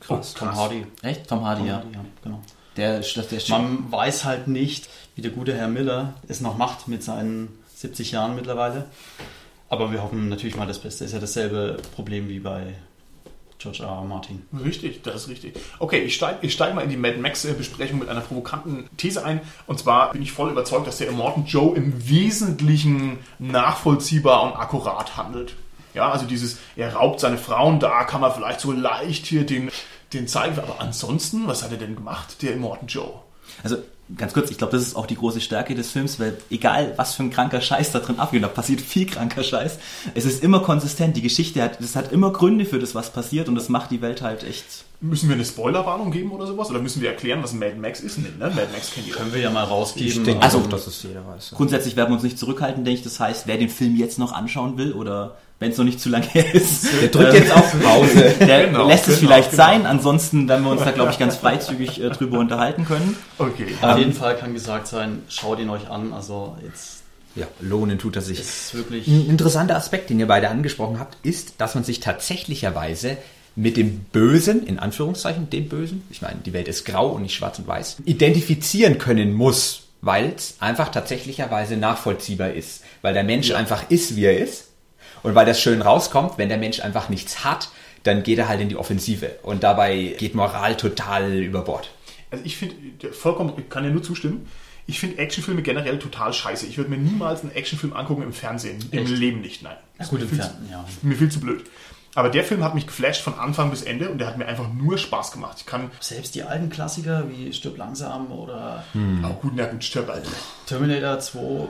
[0.00, 0.34] Krass.
[0.34, 0.86] Tom Hardy.
[1.02, 1.28] Echt?
[1.28, 1.82] Tom Hardy, ja.
[1.92, 2.40] ja, genau.
[2.76, 6.88] Der, das, der Man weiß halt nicht, wie der gute Herr Miller es noch macht
[6.88, 8.86] mit seinen 70 Jahren mittlerweile.
[9.68, 11.04] Aber wir hoffen natürlich mal das Beste.
[11.04, 12.74] Ist ja dasselbe Problem wie bei
[13.60, 13.88] George R.
[13.88, 14.04] R.
[14.04, 14.46] Martin.
[14.64, 15.54] Richtig, das ist richtig.
[15.78, 19.40] Okay, ich steige ich steig mal in die Mad Max-Besprechung mit einer provokanten These ein.
[19.66, 25.16] Und zwar bin ich voll überzeugt, dass der Immortan Joe im Wesentlichen nachvollziehbar und akkurat
[25.16, 25.54] handelt.
[25.92, 29.70] Ja, also dieses, er raubt seine Frauen, da kann man vielleicht so leicht hier den,
[30.12, 30.58] den zeigen.
[30.58, 33.12] Aber ansonsten, was hat er denn gemacht, der Immortan Joe?
[33.62, 33.76] Also
[34.16, 37.14] ganz kurz, ich glaube, das ist auch die große Stärke des Films, weil egal was
[37.14, 39.78] für ein kranker Scheiß da drin abgeht, da passiert viel kranker Scheiß.
[40.14, 43.48] Es ist immer konsistent, die Geschichte hat, das hat immer Gründe für das, was passiert
[43.48, 44.64] und das macht die Welt halt echt.
[45.02, 46.68] Müssen wir eine Spoilerwarnung geben oder sowas?
[46.68, 48.18] Oder müssen wir erklären, was Mad Max ist?
[48.18, 48.50] Nee, ne?
[48.50, 49.14] Mad Max kennt ihr.
[49.14, 50.24] Können wir ja mal rausgeben.
[50.24, 51.52] denke Also- auch, dass es jeder weiß.
[51.56, 53.04] Grundsätzlich werden wir uns nicht zurückhalten, denke ich.
[53.04, 56.08] Das heißt, wer den Film jetzt noch anschauen will oder wenn es noch nicht zu
[56.08, 58.34] lange her ist, Der drückt jetzt auf Pause.
[58.40, 59.62] der Genau, lässt es genau, vielleicht genau.
[59.62, 59.86] sein.
[59.86, 63.16] Ansonsten werden wir uns da, glaube ich, ganz freizügig äh, drüber unterhalten können.
[63.38, 63.66] Okay.
[63.82, 66.12] Auf jeden Fall kann gesagt sein, schaut ihn euch an.
[66.12, 67.02] Also jetzt
[67.36, 68.40] Ja, lohnen tut er sich.
[68.40, 69.06] ist wirklich.
[69.06, 73.16] Ein interessanter Aspekt, den ihr beide angesprochen habt, ist, dass man sich tatsächlicherweise
[73.54, 77.34] mit dem Bösen, in Anführungszeichen dem Bösen, ich meine, die Welt ist grau und nicht
[77.34, 82.82] schwarz und weiß, identifizieren können muss, weil es einfach tatsächlicherweise nachvollziehbar ist.
[83.02, 84.68] Weil der Mensch einfach ist, wie er ist.
[85.22, 87.68] Und weil das schön rauskommt, wenn der Mensch einfach nichts hat,
[88.02, 89.30] dann geht er halt in die Offensive.
[89.42, 91.90] Und dabei geht Moral total über Bord.
[92.30, 92.74] Also ich finde,
[93.12, 94.48] vollkommen, ich kann dir nur zustimmen.
[94.86, 96.66] Ich finde Actionfilme generell total scheiße.
[96.66, 98.78] Ich würde mir niemals einen Actionfilm angucken im Fernsehen.
[98.90, 99.10] Im Echt?
[99.10, 99.76] Leben nicht, nein.
[99.98, 100.84] Ja, gut, im Viel zu- Fernsehen, ja.
[101.02, 101.64] Mir viel zu blöd.
[102.16, 104.72] Aber der Film hat mich geflasht von Anfang bis Ende und der hat mir einfach
[104.72, 105.58] nur Spaß gemacht.
[105.60, 108.82] Ich kann Selbst die alten Klassiker wie Stirb langsam oder
[109.22, 110.28] auch gut, na gut, stirb, Alter.
[110.66, 111.68] Terminator 2,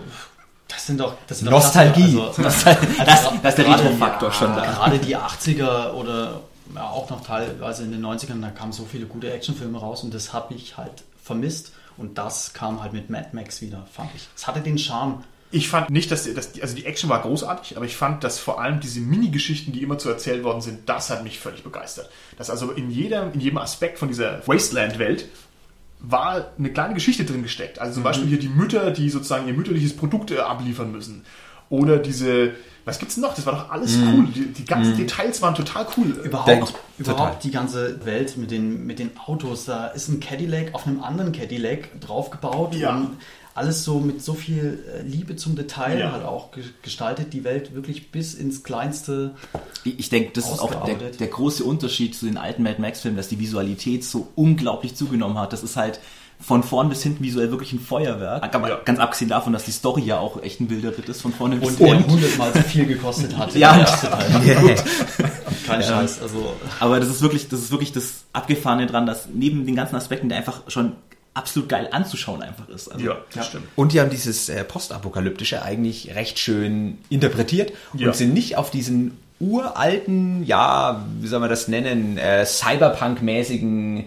[0.70, 1.14] das sind doch.
[1.26, 2.14] Das sind doch Nostalgie.
[2.35, 2.42] Klassiker.
[2.42, 4.62] Das, das, das ist der gerade- Retro-Faktor schon da.
[4.64, 6.40] Gerade die 80er oder
[6.74, 10.14] ja, auch noch teilweise in den 90ern, da kamen so viele gute Actionfilme raus und
[10.14, 11.72] das habe ich halt vermisst.
[11.96, 14.26] Und das kam halt mit Mad Max wieder, fand ich.
[14.35, 15.22] Es hatte den Charme.
[15.50, 18.38] Ich fand nicht, dass, dass die, also die Action war großartig, aber ich fand, dass
[18.38, 22.09] vor allem diese Mini-Geschichten, die immer zu erzählt worden sind, das hat mich völlig begeistert.
[22.38, 25.26] Dass also in jedem, in jedem Aspekt von dieser Wasteland-Welt
[26.03, 27.79] war eine kleine Geschichte drin gesteckt.
[27.79, 31.25] Also zum Beispiel hier die Mütter, die sozusagen ihr mütterliches Produkt äh, abliefern müssen.
[31.69, 32.53] Oder diese,
[32.85, 33.35] was gibt's denn noch?
[33.35, 34.27] Das war doch alles cool.
[34.35, 36.09] Die, die ganzen Details waren total cool.
[36.25, 37.37] Überhaupt, Denk- überhaupt total.
[37.45, 39.67] die ganze Welt mit den, mit den Autos.
[39.67, 42.97] Da ist ein Cadillac auf einem anderen Cadillac draufgebaut Ja.
[42.97, 43.19] und
[43.61, 46.12] alles so mit so viel äh, Liebe zum Detail Ja.
[46.12, 49.33] halt auch ge- gestaltet, die Welt wirklich bis ins kleinste.
[49.85, 53.29] Ich denke, das ist auch der, der große Unterschied zu den alten Mad Max-Filmen, dass
[53.29, 55.53] die Visualität so unglaublich zugenommen hat.
[55.53, 56.01] Das ist halt
[56.42, 58.55] von vorn bis hinten visuell wirklich ein Feuerwerk.
[58.55, 58.81] Aber Ja.
[58.85, 61.57] Ganz abgesehen davon, dass die Story ja auch echt ein wilder Ritt ist von vorne
[61.57, 62.03] bis Und, hinten.
[62.05, 63.55] der hundertmal so viel gekostet hat.
[63.55, 64.77] Ja, der und- erste Teil.
[65.66, 66.23] Kein Scheiß.
[66.23, 69.96] Also, Aber das ist wirklich, das ist wirklich das Abgefahrene dran, dass neben den ganzen
[69.96, 70.92] Aspekten der einfach schon
[71.35, 72.88] absolut geil anzuschauen einfach ist.
[72.88, 73.66] Also, Ja, das stimmt.
[73.77, 78.12] Und die haben dieses äh, Postapokalyptische eigentlich recht schön interpretiert und Ja.
[78.12, 84.05] sind nicht auf diesen uralten, ja, wie soll man das nennen, äh, Cyberpunk-mäßigen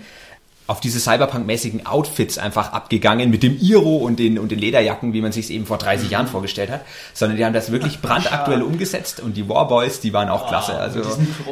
[0.67, 5.21] auf diese Cyberpunk-mäßigen Outfits einfach abgegangen mit dem Iro und den, und den Lederjacken, wie
[5.21, 6.82] man sich es eben vor 30 Jahren vorgestellt hat,
[7.13, 10.73] sondern die haben das wirklich brandaktuell umgesetzt und die Warboys, die waren auch klasse.
[10.76, 11.02] Also,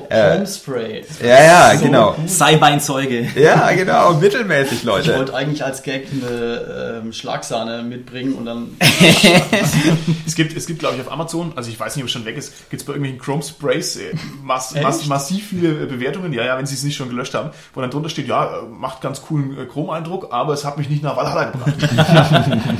[0.09, 1.03] äh, Spray.
[1.21, 2.13] ja, ja, So genau.
[2.13, 2.29] gut.
[2.29, 3.27] Sei mein Zeuge.
[3.35, 5.17] Ja, genau, mittelmäßig, Ich Leute.
[5.17, 8.77] wollte eigentlich als Gag eine ähm, Schlagsahne mitbringen und dann
[10.25, 12.25] Es gibt, es gibt glaube ich, auf Amazon, also ich weiß nicht, ob es schon
[12.25, 16.43] weg ist, gibt es bei irgendwelchen Chrome Sprays äh, mass, mass, massiv viele Bewertungen, ja,
[16.45, 18.61] ja, wenn sie es nicht schon gelöscht haben, wo dann drunter steht, ja, äh,
[19.01, 21.73] macht ganz coolen äh, Chrome-Eindruck, aber es hat mich nicht nach Valhalla gebracht.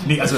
[0.08, 0.38] nee, also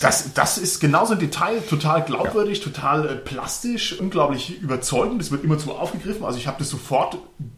[0.00, 5.20] das, das ist genauso ein Detail, total glaubwürdig, total äh, plastisch, unglaublich überzeugend.
[5.22, 6.24] Es wird immer zu aufgegriffen.
[6.24, 7.16] Also ich habe das sofort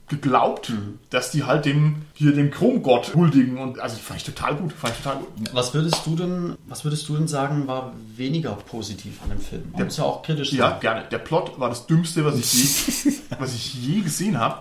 [0.09, 0.73] geglaubt,
[1.11, 4.95] dass die halt dem hier dem Chromgott huldigen und also fand ich total gut, fand
[4.95, 5.29] ich total gut.
[5.53, 9.65] Was würdest du denn, was würdest du denn sagen, war weniger positiv an dem Film?
[9.73, 10.59] Man muss ja auch kritisch sein.
[10.61, 11.05] Ja, gerne.
[11.11, 14.61] Der Plot war das Dümmste, was ich je, was ich je gesehen habe.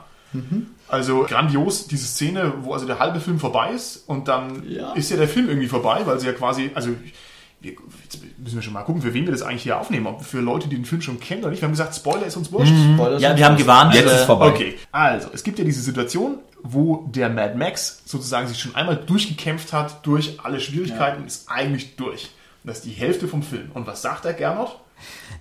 [0.87, 4.93] Also grandios, diese Szene, wo also der halbe Film vorbei ist und dann Ja.
[4.93, 6.91] ist ja der Film irgendwie vorbei, weil sie ja quasi, also
[7.59, 7.71] wir,
[8.03, 10.05] jetzt müssen wir schon mal gucken, für wen wir das eigentlich hier aufnehmen.
[10.07, 11.61] Ob für Leute, die den Film schon kennen oder nicht.
[11.61, 12.71] Wir haben gesagt, Spoiler ist uns wurscht.
[12.93, 13.95] Spoiler Ja, wir haben gewarnt.
[13.95, 14.47] Jetzt ist äh, vorbei.
[14.49, 18.95] Okay, also es gibt ja diese Situation, wo der Mad Max sozusagen sich schon einmal
[18.95, 22.29] durchgekämpft hat durch alle Schwierigkeiten und ist eigentlich durch.
[22.63, 23.71] Und das ist die Hälfte vom Film.
[23.73, 24.79] Und was sagt der Gernot?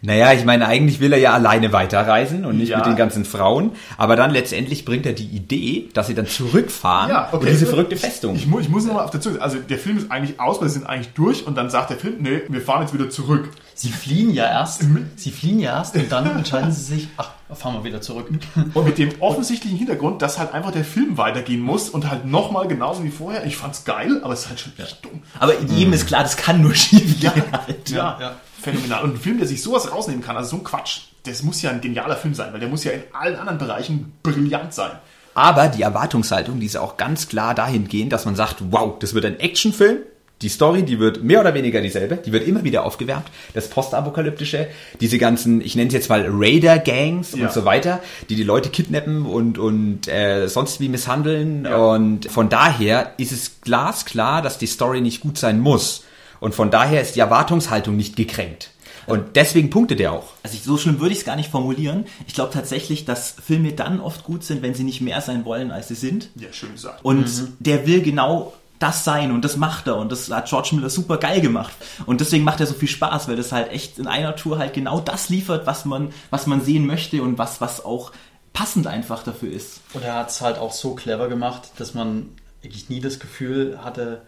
[0.03, 2.77] Naja, ich meine, eigentlich will er ja alleine weiterreisen und nicht Ja.
[2.79, 3.73] mit den ganzen Frauen.
[3.97, 7.37] Aber dann letztendlich bringt er die Idee, dass sie dann zurückfahren Ja, okay.
[7.37, 8.37] und diese verrückte Festung.
[8.37, 9.41] Ich, mu ich muss nochmal auf dazu.
[9.41, 11.97] Also der Film ist eigentlich aus, weil sie sind eigentlich durch und dann sagt der
[11.97, 13.49] Film, nee, wir fahren jetzt wieder zurück.
[13.75, 14.85] Sie fliehen ja erst,
[15.17, 18.29] sie fliehen ja erst und dann entscheiden sie sich, ach, fahren wir wieder zurück.
[18.75, 22.69] Und mit dem offensichtlichen Hintergrund, dass halt einfach der Film weitergehen muss und halt nochmal
[22.69, 23.45] genauso wie vorher.
[23.47, 25.23] Ich fand's geil, aber es ist halt schon echt dumm.
[25.41, 27.33] Aber jedem ist klar, das kann nur schief gehen.
[27.53, 27.91] halt.
[27.91, 28.37] Ja, ja.
[28.67, 29.05] Phänomenal.
[29.05, 31.71] Und ein Film, der sich sowas rausnehmen kann, also so ein Quatsch, das muss ja
[31.71, 34.91] ein genialer Film sein, weil der muss ja in allen anderen Bereichen brillant sein.
[35.35, 39.25] Aber die Erwartungshaltung, die ist auch ganz klar dahingehend, dass man sagt, wow, das wird
[39.27, 39.99] ein Actionfilm.
[40.43, 43.25] Die Story, die wird mehr oder weniger dieselbe, die wird immer wieder aufgewärmt.
[43.55, 44.67] Das Postapokalyptische,
[45.01, 47.47] diese ganzen, ich nenne es jetzt mal Raider-Gangs Ja.
[47.47, 51.65] und so weiter, die die Leute kidnappen und, und äh, sonst wie misshandeln.
[51.65, 51.77] Ja.
[51.77, 56.05] Und von daher ist es glasklar, dass die Story nicht gut sein muss.
[56.41, 58.71] Und von daher ist die Erwartungshaltung nicht gekränkt.
[59.07, 60.33] Und deswegen punktet er auch.
[60.43, 62.07] Also ich, so schlimm würde ich es gar nicht formulieren.
[62.27, 65.71] Ich glaube tatsächlich, dass Filme dann oft gut sind, wenn sie nicht mehr sein wollen,
[65.71, 66.31] als sie sind.
[66.35, 67.05] Ja, schön gesagt.
[67.05, 67.29] Und
[67.61, 71.17] der will genau das sein und das macht er und das hat George Miller super
[71.17, 71.75] geil gemacht.
[72.05, 74.75] Und deswegen macht er so viel Spaß, weil das halt echt in einer Tour halt
[74.75, 78.13] genau das liefert, was man, was man sehen möchte und was, was auch
[78.53, 79.81] passend einfach dafür ist.
[79.95, 82.31] Und er hat es halt auch so clever gemacht, dass man
[82.63, 84.23] eigentlich nie das Gefühl hatte,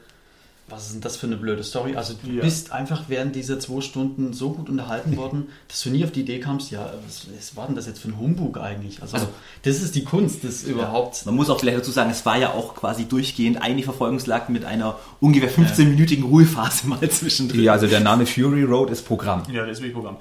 [0.69, 1.97] was ist denn das für eine blöde Story?
[1.97, 2.43] Also du Ja.
[2.43, 6.21] bist einfach während dieser zwei Stunden so gut unterhalten worden, dass du nie auf die
[6.21, 9.01] Idee kamst, ja, was, was war denn das jetzt für ein Humbug eigentlich?
[9.03, 9.17] Also,
[9.63, 11.25] das ist die Kunst, das überhaupt.
[11.27, 14.65] Man muss auch vielleicht dazu sagen, es war ja auch quasi durchgehend eine Verfolgungsjagd mit
[14.65, 17.63] einer ungefähr 15-minütigen Ruhephase mal zwischendrin.
[17.63, 19.43] Ja, also der Name Fury Road ist Programm.
[19.53, 20.17] Ja, das ist Programm.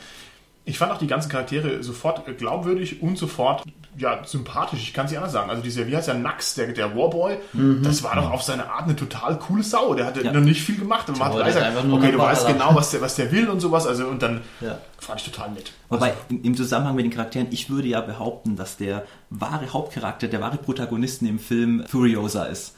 [0.67, 3.63] Ich fand auch die ganzen Charaktere sofort glaubwürdig und sofort
[3.97, 4.81] ja, sympathisch.
[4.81, 5.49] Ich kann es nicht anders sagen.
[5.49, 7.37] Also dieser, wie heißt der, Nax, der, der Warboy,
[7.81, 9.93] das war doch auf seine Art eine total coole Sau.
[9.95, 10.33] Der hatte Ja.
[10.33, 11.07] noch nicht viel gemacht.
[11.09, 13.87] Und man hat gesagt, okay, du weißt genau, was der, was der will und sowas.
[13.87, 14.77] Also und dann Ja.
[14.99, 15.71] fand ich total nett.
[15.89, 20.27] Wobei, im, im Zusammenhang mit den Charakteren, ich würde ja behaupten, dass der wahre Hauptcharakter,
[20.27, 22.75] der wahre Protagonisten im Film Furiosa ist.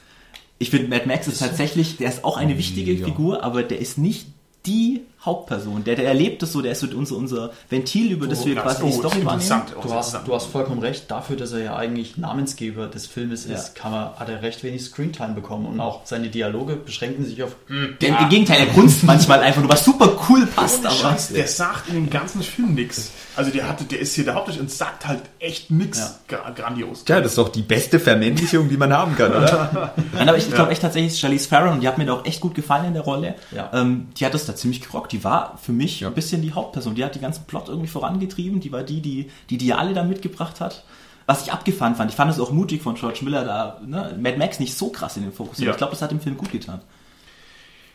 [0.60, 3.06] Ich finde, Mad Max ist tatsächlich, der ist auch eine wichtige Ja.
[3.06, 4.28] Figur, aber der ist nicht
[4.66, 5.84] die Hauptperson.
[5.84, 8.62] Der, der erlebt es so, der ist so unser, unser Ventil, über das wir Ja,
[8.62, 9.30] quasi oh, die Story wahrnehmen.
[9.42, 9.74] interessant.
[9.78, 13.46] Oh, Du hast, du hast vollkommen recht, dafür, dass er ja eigentlich Namensgeber des Filmes
[13.46, 13.82] ist, Ja.
[13.82, 17.56] kann man, hat er recht wenig Screentime bekommen und auch seine Dialoge beschränken sich auf
[18.00, 21.34] Der, Im Gegenteil, der Kunst manchmal einfach nur was super cool passt, Ohne aber Scheiß,
[21.34, 23.12] der sagt in dem ganzen Film nix.
[23.36, 27.04] Also der hatte, der ist hier der Hauptdarsteller und sagt halt echt nix gra grandios.
[27.06, 29.94] Tja, das ist doch die beste Vermännlichung, die man haben kann, oder?
[30.14, 32.26] Nein, aber ich glaube echt tatsächlich, ist Charlize Theron, und die hat mir da auch
[32.26, 33.36] echt gut gefallen in der Rolle.
[33.52, 33.70] Ja.
[33.74, 35.09] Ähm, die hat das da ziemlich gerockt.
[35.12, 36.08] Die war für mich Ja.
[36.08, 36.96] ein bisschen die Hauptperson.
[36.96, 38.60] Die hat die ganzen Plot irgendwie vorangetrieben.
[38.60, 40.84] Die war die, die die Diale da mitgebracht hat.
[41.26, 44.38] Was ich abgefahren fand, ich fand es auch mutig von George Miller, da ne, Mad
[44.38, 45.60] Max nicht so krass in den Fokus.
[45.60, 45.70] Ja.
[45.72, 46.82] Ich glaube, das hat dem Film gut getan.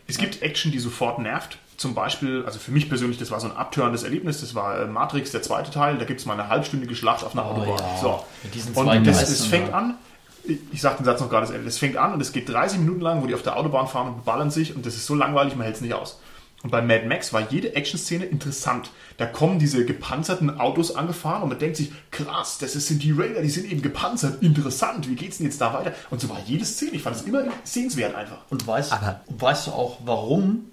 [0.07, 1.59] Es gibt Action, die sofort nervt.
[1.77, 4.41] Zum Beispiel, also für mich persönlich, das war so ein abtörendes Erlebnis.
[4.41, 5.99] Das war äh, Matrix, der zweite Teil.
[5.99, 7.79] Da gibt es mal eine halbstündige Schlacht auf einer Autobahn.
[7.79, 8.01] ja.
[8.01, 8.25] So.
[8.75, 9.97] Und das, es fängt an.
[10.45, 11.53] Ich ich sag den Satz noch gerade.
[11.67, 14.09] Es fängt an und es geht 30 Minuten lang, wo die auf der Autobahn fahren
[14.15, 16.21] und ballern sich und das ist so langweilig, man hält es nicht aus.
[16.65, 18.91] Und bei Mad Max war jede Action-Szene interessant.
[19.19, 23.43] Da kommen diese gepanzerten Autos angefahren und man denkt sich, krass, das sind die Raider,
[23.43, 25.93] die sind eben gepanzert, interessant, wie geht's denn jetzt da weiter?
[26.09, 26.93] Und so war jede Szene.
[26.93, 28.39] Ich fand es immer sehenswert einfach.
[28.49, 30.71] Und weißt, Aber- und weißt du auch warum?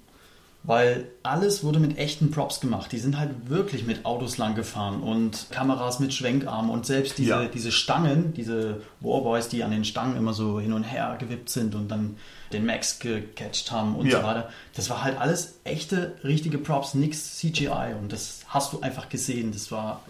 [0.64, 2.92] Weil alles wurde mit echten Props gemacht.
[2.92, 7.30] Die sind halt wirklich mit Autos lang gefahren und Kameras mit Schwenkarm und selbst diese,
[7.32, 7.46] Ja.
[7.46, 11.74] diese Stangen, diese Warboys, die an den Stangen immer so hin und her gewippt sind
[11.74, 12.16] und dann
[12.54, 14.20] den Max gecatcht haben und Ja.
[14.22, 14.50] so weiter.
[14.76, 19.52] Das war halt alles echte, richtige Props, nix CGI und das hast du einfach gesehen.
[19.54, 20.02] Das war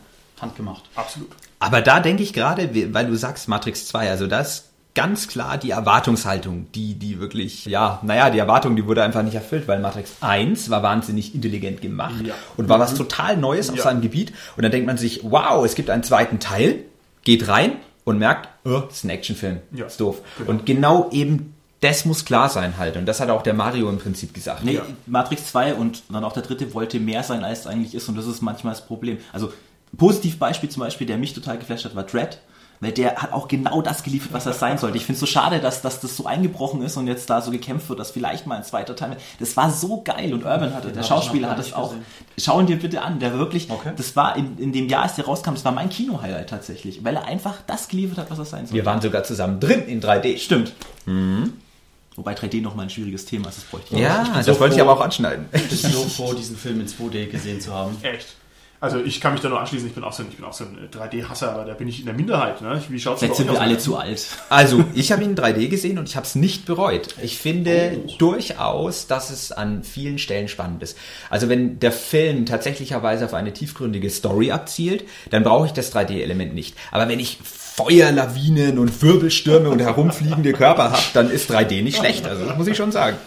[0.41, 0.83] handgemacht.
[0.95, 1.29] Absolut.
[1.59, 5.71] Aber da denke ich gerade, weil du sagst Matrix 2, also das ganz klar die
[5.71, 10.17] Erwartungshaltung, die, die wirklich, ja, naja, die Erwartung, die wurde einfach nicht erfüllt, weil Matrix
[10.21, 12.33] 1 war wahnsinnig intelligent gemacht Ja.
[12.57, 13.83] und war was total Neues auf Ja.
[13.83, 14.33] seinem Gebiet.
[14.57, 16.79] Und dann denkt man sich, wow, es gibt einen zweiten Teil,
[17.23, 17.73] geht rein
[18.03, 19.85] und merkt, oh, ist ein Actionfilm, Ja.
[19.85, 20.21] ist doof.
[20.37, 20.49] Genau.
[20.49, 22.95] Und genau eben das muss klar sein halt.
[22.95, 24.63] Und das hat auch der Mario im Prinzip gesagt.
[24.63, 24.85] Nee, Ja.
[25.07, 28.15] Matrix 2 und dann auch der dritte wollte mehr sein, als es eigentlich ist und
[28.17, 29.17] das ist manchmal das Problem.
[29.33, 29.51] Also
[29.97, 32.39] Positivbeispiel zum Beispiel, der mich total geflasht hat, war Dread.
[32.81, 34.97] Weil der hat auch genau das geliefert, was er sein sollte.
[34.97, 37.51] Ich finde es so schade, dass, dass das so eingebrochen ist und jetzt da so
[37.51, 39.17] gekämpft wird, dass vielleicht mal ein zweiter Teil.
[39.39, 41.89] Das war so geil und Urban hatte, der ich Schauspieler hat es nicht auch.
[41.91, 42.05] gesehen.
[42.39, 43.91] Schau ihn dir bitte an, der wirklich, Okay.
[43.95, 47.15] das war in, in dem Jahr, als der rauskam, das war mein Kino-Highlight tatsächlich, weil
[47.15, 48.73] er einfach das geliefert hat, was er sein sollte.
[48.73, 50.39] Wir waren sogar zusammen drin in 3D.
[50.39, 50.73] Stimmt.
[52.15, 54.75] Wobei 3D nochmal ein schwieriges Thema ist, das bräuchte ich Ja, bin das so wollte
[54.75, 54.89] ich froh.
[54.89, 55.45] aber auch anschneiden.
[55.53, 57.95] Ich bin so froh, diesen Film in 2D gesehen zu haben.
[58.01, 58.35] Echt.
[58.81, 60.53] Also ich kann mich da nur anschließen, ich bin auch so ein, ich bin auch
[60.53, 62.61] so ein 3D-Hasser, aber da bin ich in der Minderheit.
[62.63, 62.81] Ne?
[62.89, 63.59] Wie schaut's Vielleicht sind wir aus?
[63.59, 64.25] alle zu alt.
[64.49, 67.09] Also, ich habe ihn in 3D gesehen und ich habe es nicht bereut.
[67.21, 70.97] Ich finde durchaus, dass es an vielen Stellen spannend ist.
[71.29, 76.55] Also, wenn der Film tatsächlicherweise auf eine tiefgründige Story abzielt, dann brauche ich das 3D-Element
[76.55, 76.75] nicht.
[76.89, 82.25] Aber wenn ich Feuerlawinen und Wirbelstürme und herumfliegende Körper habe, dann ist 3D nicht schlecht.
[82.25, 83.17] Also, das muss ich schon sagen.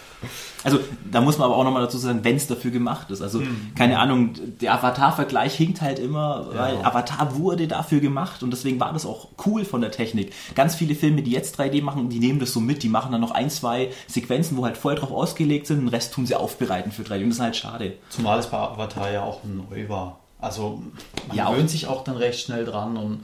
[0.65, 3.23] Also da muss man aber auch nochmal dazu sagen, wenn es dafür gemacht ist.
[3.23, 3.43] Also
[3.77, 8.93] keine Ahnung, der Avatar-Vergleich hinkt halt immer, weil Avatar wurde dafür gemacht und deswegen war
[8.93, 10.33] das auch cool von der Technik.
[10.55, 13.21] Ganz viele Filme, die jetzt 3D machen, die nehmen das so mit, die machen dann
[13.21, 16.91] noch ein, zwei Sequenzen, wo halt voll drauf ausgelegt sind, den Rest tun sie aufbereiten
[16.93, 17.93] für 3D und das ist halt schade.
[18.09, 20.19] Zumal es bei Avatar ja auch neu war.
[20.41, 20.83] Also
[21.29, 23.21] man Ja, auch- gewöhnt sich auch dann recht schnell dran und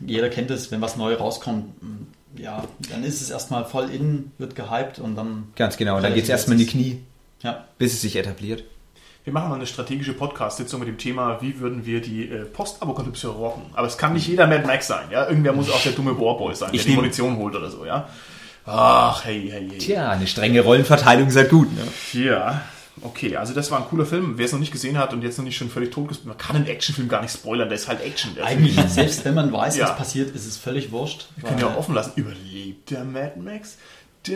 [0.00, 1.64] jeder kennt es, wenn was neu rauskommt,
[2.36, 5.48] ja, dann ist es erstmal voll in, wird gehypt und dann.
[5.56, 5.96] Ganz genau.
[5.96, 7.02] Und dann geht es erstmal in die Knie,
[7.42, 8.64] Ja, bis es sich etabliert.
[9.24, 13.28] Wir machen mal eine strategische Podcast-Sitzung mit dem Thema, wie würden wir die äh, Postapokalypse
[13.28, 13.62] rocken.
[13.74, 15.28] Aber es kann nicht jeder Mad Max sein, ja.
[15.28, 18.08] Irgendwer muss auch der dumme Warboy sein, Ich der die Munition holt oder so, ja.
[18.64, 19.78] Ach, hey, hey, hey.
[19.78, 21.68] Tja, eine strenge Rollenverteilung ist halt gut.
[21.72, 21.82] Ne?
[22.24, 22.62] Ja,
[23.00, 24.34] okay, also das war ein cooler Film.
[24.36, 26.36] Wer es noch nicht gesehen hat und jetzt noch nicht schon völlig tot ist, man
[26.36, 28.36] kann einen Actionfilm gar nicht spoilern, der ist halt Action.
[28.36, 29.88] Ist eigentlich, selbst wenn man weiß, Ja.
[29.88, 31.26] was passiert, ist es völlig wurscht.
[31.36, 32.12] Wir können ja auch offen lassen.
[32.16, 33.76] Überlebt der Mad Max?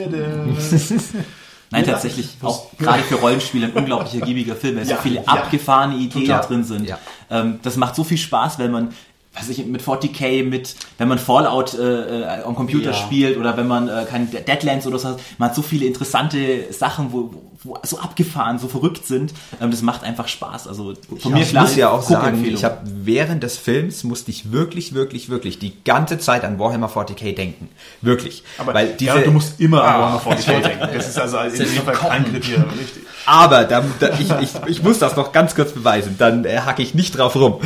[1.71, 5.27] Nein, Ja, tatsächlich auch gerade für Rollenspiele ein unglaublich ergiebiger Film, weil Ja, so viele
[5.27, 6.93] abgefahrene Ideen da drin sind.
[7.31, 8.93] Ähm, das macht so viel Spaß, wenn man
[9.39, 12.97] weiß ich, mit 40k, mit, wenn man Fallout äh, äh, am Computer Ja.
[12.97, 16.73] spielt oder wenn man äh, kein Deadlands oder so hat, man hat so viele interessante
[16.73, 19.35] Sachen, wo, wo so abgefahren, so verrückt sind.
[19.61, 20.69] Ähm, das macht einfach Spaß.
[20.69, 24.31] Also von mir ich klar, muss ja auch sagen, ich habe während des Films musste
[24.31, 27.69] ich wirklich, wirklich, wirklich die ganze Zeit an Warhammer 40k denken.
[28.03, 28.43] Wirklich.
[28.59, 30.01] Aber Weil diese, ja, du musst immer an Ah.
[30.25, 30.89] Warhammer 40k denken.
[30.95, 32.25] Das ist also in dem Fall kein.
[32.25, 33.03] Kriterium, richtig.
[33.27, 36.83] Aber da, da, ich, ich, ich muss das noch ganz kurz beweisen, dann äh, hacke
[36.83, 37.61] ich nicht drauf rum.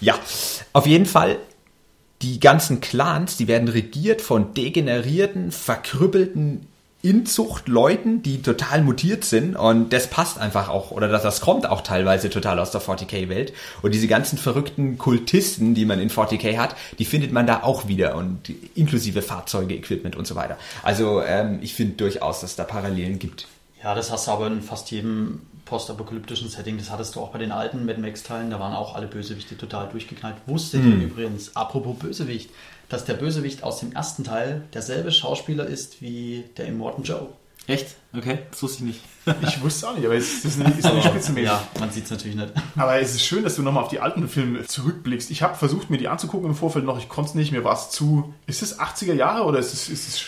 [0.00, 0.14] Ja,
[0.72, 1.38] auf jeden Fall,
[2.22, 6.66] die ganzen Clans, die werden regiert von degenerierten, verkrüppelten
[7.02, 11.82] Inzuchtleuten, die total mutiert sind und das passt einfach auch, oder das, das kommt auch
[11.82, 13.52] teilweise total aus der 40k-Welt
[13.82, 17.86] und diese ganzen verrückten Kultisten, die man in 40k hat, die findet man da auch
[17.86, 20.56] wieder und inklusive Fahrzeuge, Equipment und so weiter.
[20.82, 23.46] Also ähm, ich finde durchaus, dass da Parallelen gibt.
[23.86, 26.76] Ja, das hast du aber in fast jedem postapokalyptischen Setting.
[26.76, 28.50] Das hattest du auch bei den alten Mad Max-Teilen.
[28.50, 30.34] Da waren auch alle Bösewichte total durchgeknallt.
[30.46, 31.00] Wusstet Hm.
[31.00, 32.50] ihr übrigens, apropos Bösewicht,
[32.88, 37.28] dass der Bösewicht aus dem ersten Teil derselbe Schauspieler ist wie der Immortan Joe?
[37.68, 37.94] Echt?
[38.12, 39.00] Okay, das wusste ich nicht.
[39.42, 41.48] Ich wusste auch nicht, aber es ist, ist nicht, ist nicht spitzenmäßig.
[41.48, 42.52] Ja, man sieht es natürlich nicht.
[42.74, 45.30] Aber es ist schön, dass du nochmal auf die alten Filme zurückblickst.
[45.30, 46.98] Ich habe versucht, mir die anzugucken im Vorfeld noch.
[46.98, 47.52] Ich konnte es nicht.
[47.52, 48.34] Mir war es zu.
[48.48, 50.24] Ist es 80er Jahre oder ist es, ist es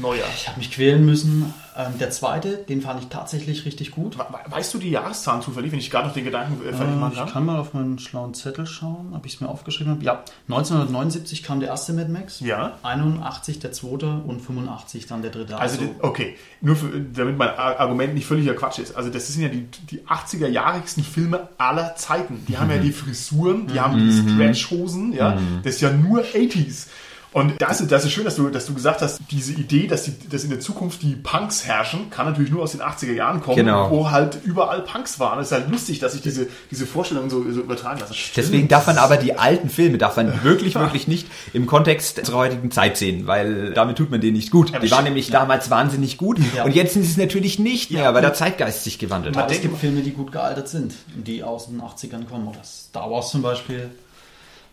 [0.00, 0.24] neuer?
[0.34, 1.52] Ich habe mich quälen müssen.
[1.76, 4.18] Ähm, der zweite, den fand ich tatsächlich richtig gut.
[4.18, 6.94] We- we- Weißt du die Jahreszahlen zufällig, wenn ich gerade noch den Gedanken äh, fertig
[6.94, 7.30] Äh, machen ich kann?
[7.32, 10.04] kann mal auf meinen schlauen Zettel schauen, ob ich es mir aufgeschrieben habe.
[10.04, 12.78] Ja, 1979 kam der erste Mad Max, Ja.
[12.82, 15.58] 81 der zweite und 85 dann der dritte.
[15.58, 18.94] Also, die- okay, nur für, damit mein Ar- Argument nicht völliger Quatsch ist.
[18.94, 22.44] Also, das sind ja die, die 80er-jahrigsten Filme aller Zeiten.
[22.48, 25.38] Die haben ja die Frisuren, die haben die Stretchhosen, ja.
[25.62, 26.88] Das ist ja nur 80s.
[27.32, 30.04] Und das ist, das ist schön, dass du, dass du gesagt hast, diese Idee, dass,
[30.04, 33.40] die, dass in der Zukunft die Punks herrschen, kann natürlich nur aus den 80er Jahren
[33.40, 33.90] kommen, Genau.
[33.90, 35.38] wo halt überall Punks waren.
[35.40, 38.14] Es ist halt lustig, dass sich diese, diese Vorstellung so, so übertragen lassen.
[38.36, 42.36] Deswegen darf man aber die alten Filme, darf man wirklich, wirklich nicht im Kontext unserer
[42.38, 44.72] heutigen Zeit sehen, weil damit tut man denen nicht gut.
[44.82, 46.64] Die waren nämlich damals wahnsinnig gut Ja.
[46.64, 49.52] und jetzt sind sie es natürlich nicht mehr, weil der Zeitgeist sich gewandelt Aber hat.
[49.52, 52.46] es gibt Filme, die gut gealtert sind, die aus den 80ern kommen.
[52.48, 53.90] Oder Star Wars zum Beispiel.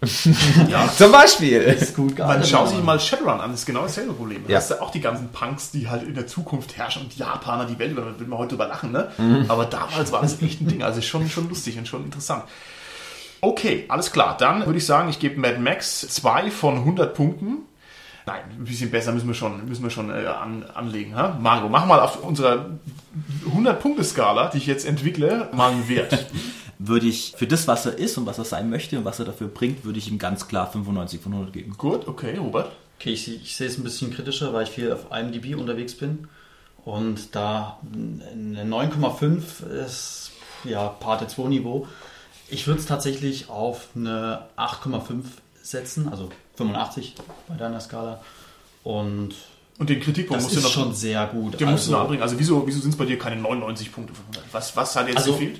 [0.97, 1.61] Zum Beispiel.
[1.61, 4.43] Ist gut Man schaut sich mal Shadowrun an, das ist genau dasselbe Problem.
[4.45, 4.57] Da Ja.
[4.59, 7.65] hast du auch die ganzen Punks, die halt in der Zukunft herrschen und die Japaner
[7.65, 9.09] die Welt über, da will man heute drüber lachen, ne?
[9.17, 9.45] Mhm.
[9.49, 12.43] Aber damals war das echt ein Ding, also schon, schon lustig und schon interessant.
[13.41, 14.37] Okay, alles klar.
[14.37, 17.59] Dann würde ich sagen, ich gebe Mad Max 2 von 100 Punkten.
[18.25, 21.15] Nein, ein bisschen besser müssen wir schon, müssen wir schon äh, an, anlegen.
[21.15, 21.37] Ha?
[21.41, 22.67] Marco, mach mal auf unserer
[23.55, 26.25] 100-Punkte-Skala, die ich jetzt entwickle, mal einen Wert.
[26.81, 29.25] Würde ich für das, was er ist und was er sein möchte und was er
[29.25, 31.75] dafür bringt, würde ich ihm ganz klar 95 von 100 geben.
[31.77, 32.71] Gut, okay, Robert.
[32.97, 36.27] Okay, ich, ich sehe es ein bisschen kritischer, weil ich viel auf IMDb unterwegs bin.
[36.85, 40.31] Und da eine 9,5 ist
[40.63, 41.85] ja Parte 2 Niveau.
[42.49, 45.23] Ich würde es tatsächlich auf eine 8,5
[45.61, 47.15] setzen, also 85
[47.49, 48.21] bei deiner Skala.
[48.83, 49.35] Und
[49.77, 51.59] Und den Kritikpunkt das musst du ist noch, schon sehr gut.
[51.59, 52.23] den musst du noch Also, anbringen.
[52.23, 54.45] Also wieso, wieso sind es bei dir keine 99 Punkte von 100?
[54.53, 55.59] Was, was hat jetzt Also- gefehlt?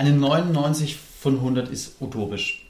[0.00, 2.66] Eine 99 von 100 ist utopisch,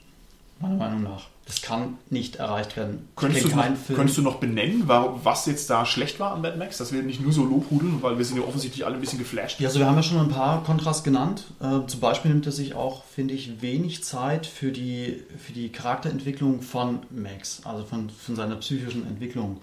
[0.61, 1.27] meiner Meinung nach.
[1.47, 3.09] Das kann nicht erreicht werden.
[3.17, 3.65] Könntest du, noch,
[3.97, 6.79] könntest du noch benennen, wa- was jetzt da schlecht war an Mad Max?
[6.79, 9.59] Dass wir nicht nur so lobhudeln, weil wir sind ja offensichtlich alle ein bisschen geflasht.
[9.59, 11.45] Ja, also wir haben ja schon ein paar Kontrast genannt.
[11.61, 15.71] Äh, zum Beispiel nimmt er sich auch, finde ich, wenig Zeit für die, für die
[15.71, 19.61] Charakterentwicklung von Max, also von, von seiner psychischen Entwicklung,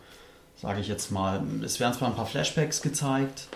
[0.62, 1.41] sage ich jetzt mal.
[1.63, 3.47] Es werden zwar ein paar Flashbacks gezeigt,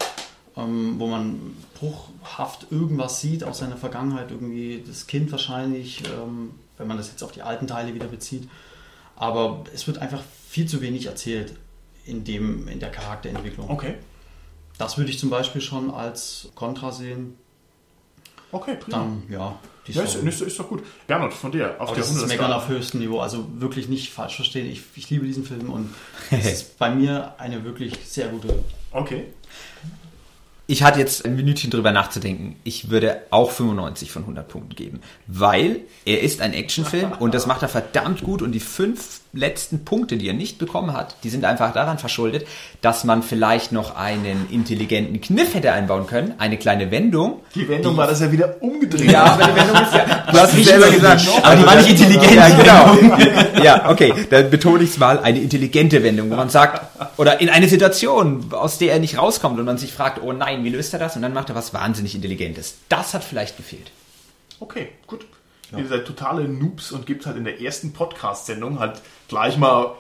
[0.58, 6.88] ähm, wo man bruchhaft irgendwas sieht aus seiner Vergangenheit, irgendwie das Kind wahrscheinlich, ähm, wenn
[6.88, 8.50] man das jetzt auf die alten Teile wieder bezieht.
[9.16, 11.54] Aber es wird einfach viel zu wenig erzählt
[12.06, 13.70] in, dem, in der Charakterentwicklung.
[13.70, 13.96] Okay.
[14.78, 17.36] das würde ich zum Beispiel schon als Kontra sehen.
[18.52, 18.98] Okay, prima.
[18.98, 19.58] Dann, ja,
[19.88, 20.84] die ja, ist, ist, ist doch gut.
[21.08, 21.76] Bernhard, von dir.
[21.80, 22.58] Auf Aber der das ist 100 Meckern Skala.
[22.58, 24.70] auf höchstem Niveau, also wirklich nicht falsch verstehen.
[24.70, 25.94] Ich, ich liebe diesen Film und
[26.32, 28.64] es ist bei mir eine wirklich sehr gute.
[28.92, 29.28] Okay.
[30.72, 32.56] Ich hatte jetzt ein Minütchen drüber nachzudenken.
[32.64, 37.46] Ich würde auch 95 von 100 Punkten geben, weil er ist ein Actionfilm und das
[37.46, 41.30] macht er verdammt gut und die fünf letzten Punkte, die er nicht bekommen hat, die
[41.30, 42.46] sind einfach daran verschuldet,
[42.82, 47.40] dass man vielleicht noch einen intelligenten Kniff hätte einbauen können, eine kleine Wendung.
[47.56, 49.10] Die Wendung war das ja wieder umgedreht.
[49.10, 51.22] Ja, aber die Wendung ist ja, du hast es selber gesagt.
[51.44, 52.36] Aber die war nicht intelligent.
[52.36, 53.64] Ja, genau.
[53.64, 56.82] ja, okay, dann betone ich es mal, eine intelligente Wendung, wo man sagt,
[57.18, 60.64] oder in eine Situation, aus der er nicht rauskommt und man sich fragt, oh nein,
[60.64, 61.16] wie löst er das?
[61.16, 62.76] Und dann macht er was wahnsinnig Intelligentes.
[62.90, 63.92] Das hat vielleicht gefehlt.
[64.60, 65.26] Okay, gut.
[65.78, 69.96] Ihr seid totale Noobs und gebt halt in der ersten Podcast-Sendung halt gleich mal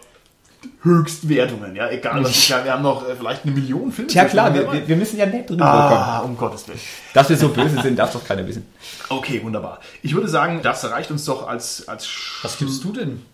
[0.84, 1.76] Höchstwertungen.
[1.76, 2.66] Ja, egal was ich sage.
[2.66, 4.10] Wir haben noch äh, vielleicht eine Million Filme.
[4.10, 5.94] Tja klar, wir, wir, müssen ja nett drüber kommen.
[5.94, 6.80] Ah, um Gottes Willen.
[7.14, 8.66] Dass wir so böse sind, darf doch keiner wissen.
[9.10, 9.80] Okay, wunderbar.
[10.02, 12.08] Ich würde sagen, das reicht uns doch als, als
[12.44, 13.26] Was gibst du denn?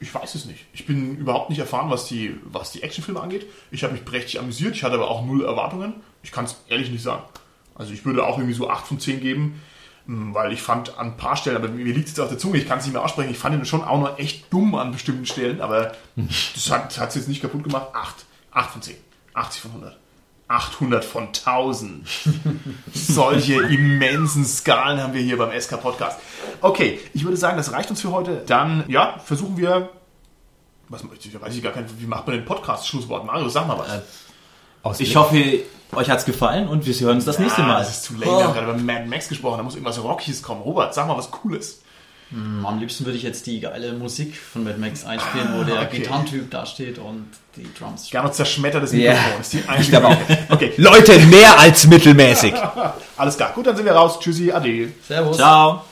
[0.00, 0.66] Ich weiß es nicht.
[0.72, 3.46] Ich bin überhaupt nicht erfahren, was die, was die Actionfilme angeht.
[3.70, 4.74] Ich habe mich prächtig amüsiert.
[4.74, 5.94] Ich hatte aber auch null Erwartungen.
[6.22, 7.22] Ich kann es ehrlich nicht sagen.
[7.74, 9.60] Also ich würde auch irgendwie so 8 von 10 geben,
[10.06, 12.68] weil ich fand an ein paar Stellen, aber mir liegt es auf der Zunge, ich
[12.68, 15.26] kann es nicht mehr aussprechen, ich fand ihn schon auch noch echt dumm an bestimmten
[15.26, 17.88] Stellen, aber das hat es jetzt nicht kaputt gemacht.
[17.94, 18.14] 8.
[18.52, 18.96] 8 von 10.
[19.32, 19.98] 80 von 100.
[20.46, 22.06] 800 von 1000.
[22.92, 26.20] Solche immensen Skalen haben wir hier beim SK Podcast.
[26.60, 28.42] Okay, ich würde sagen, das reicht uns für heute.
[28.46, 29.90] Dann, ja, versuchen wir.
[30.90, 33.24] Was ich weiß ich gar nicht, wie macht man den Podcast-Schlusswort?
[33.24, 33.88] Mario, sag mal was.
[34.84, 35.60] Aus Ich hoffe,
[35.92, 37.78] euch hat's gefallen und wir hören uns das nächste Ah, Mal.
[37.80, 38.26] Das ist zu lame.
[38.38, 39.56] Wir haben gerade über Mad Max gesprochen.
[39.56, 40.60] Da muss irgendwas Rockiges kommen.
[40.62, 41.80] Robert, sag mal was Cooles.
[42.64, 45.98] Am liebsten würde ich jetzt die geile Musik von Mad Max einspielen, wo der okay.
[45.98, 47.26] Gitarrentyp da steht und
[47.56, 48.10] die Drums.
[48.10, 49.12] Gerne zerschmettert das Ja.
[49.12, 49.32] Mikrofon.
[49.38, 50.16] Das ist die Ich einzige glaube auch.
[50.50, 52.54] Okay, Leute, mehr als mittelmäßig.
[53.16, 53.52] alles klar.
[53.54, 54.18] Gut, dann sind wir raus.
[54.18, 54.92] Tschüssi, ade.
[55.06, 55.36] Servus.
[55.36, 55.82] Ciao.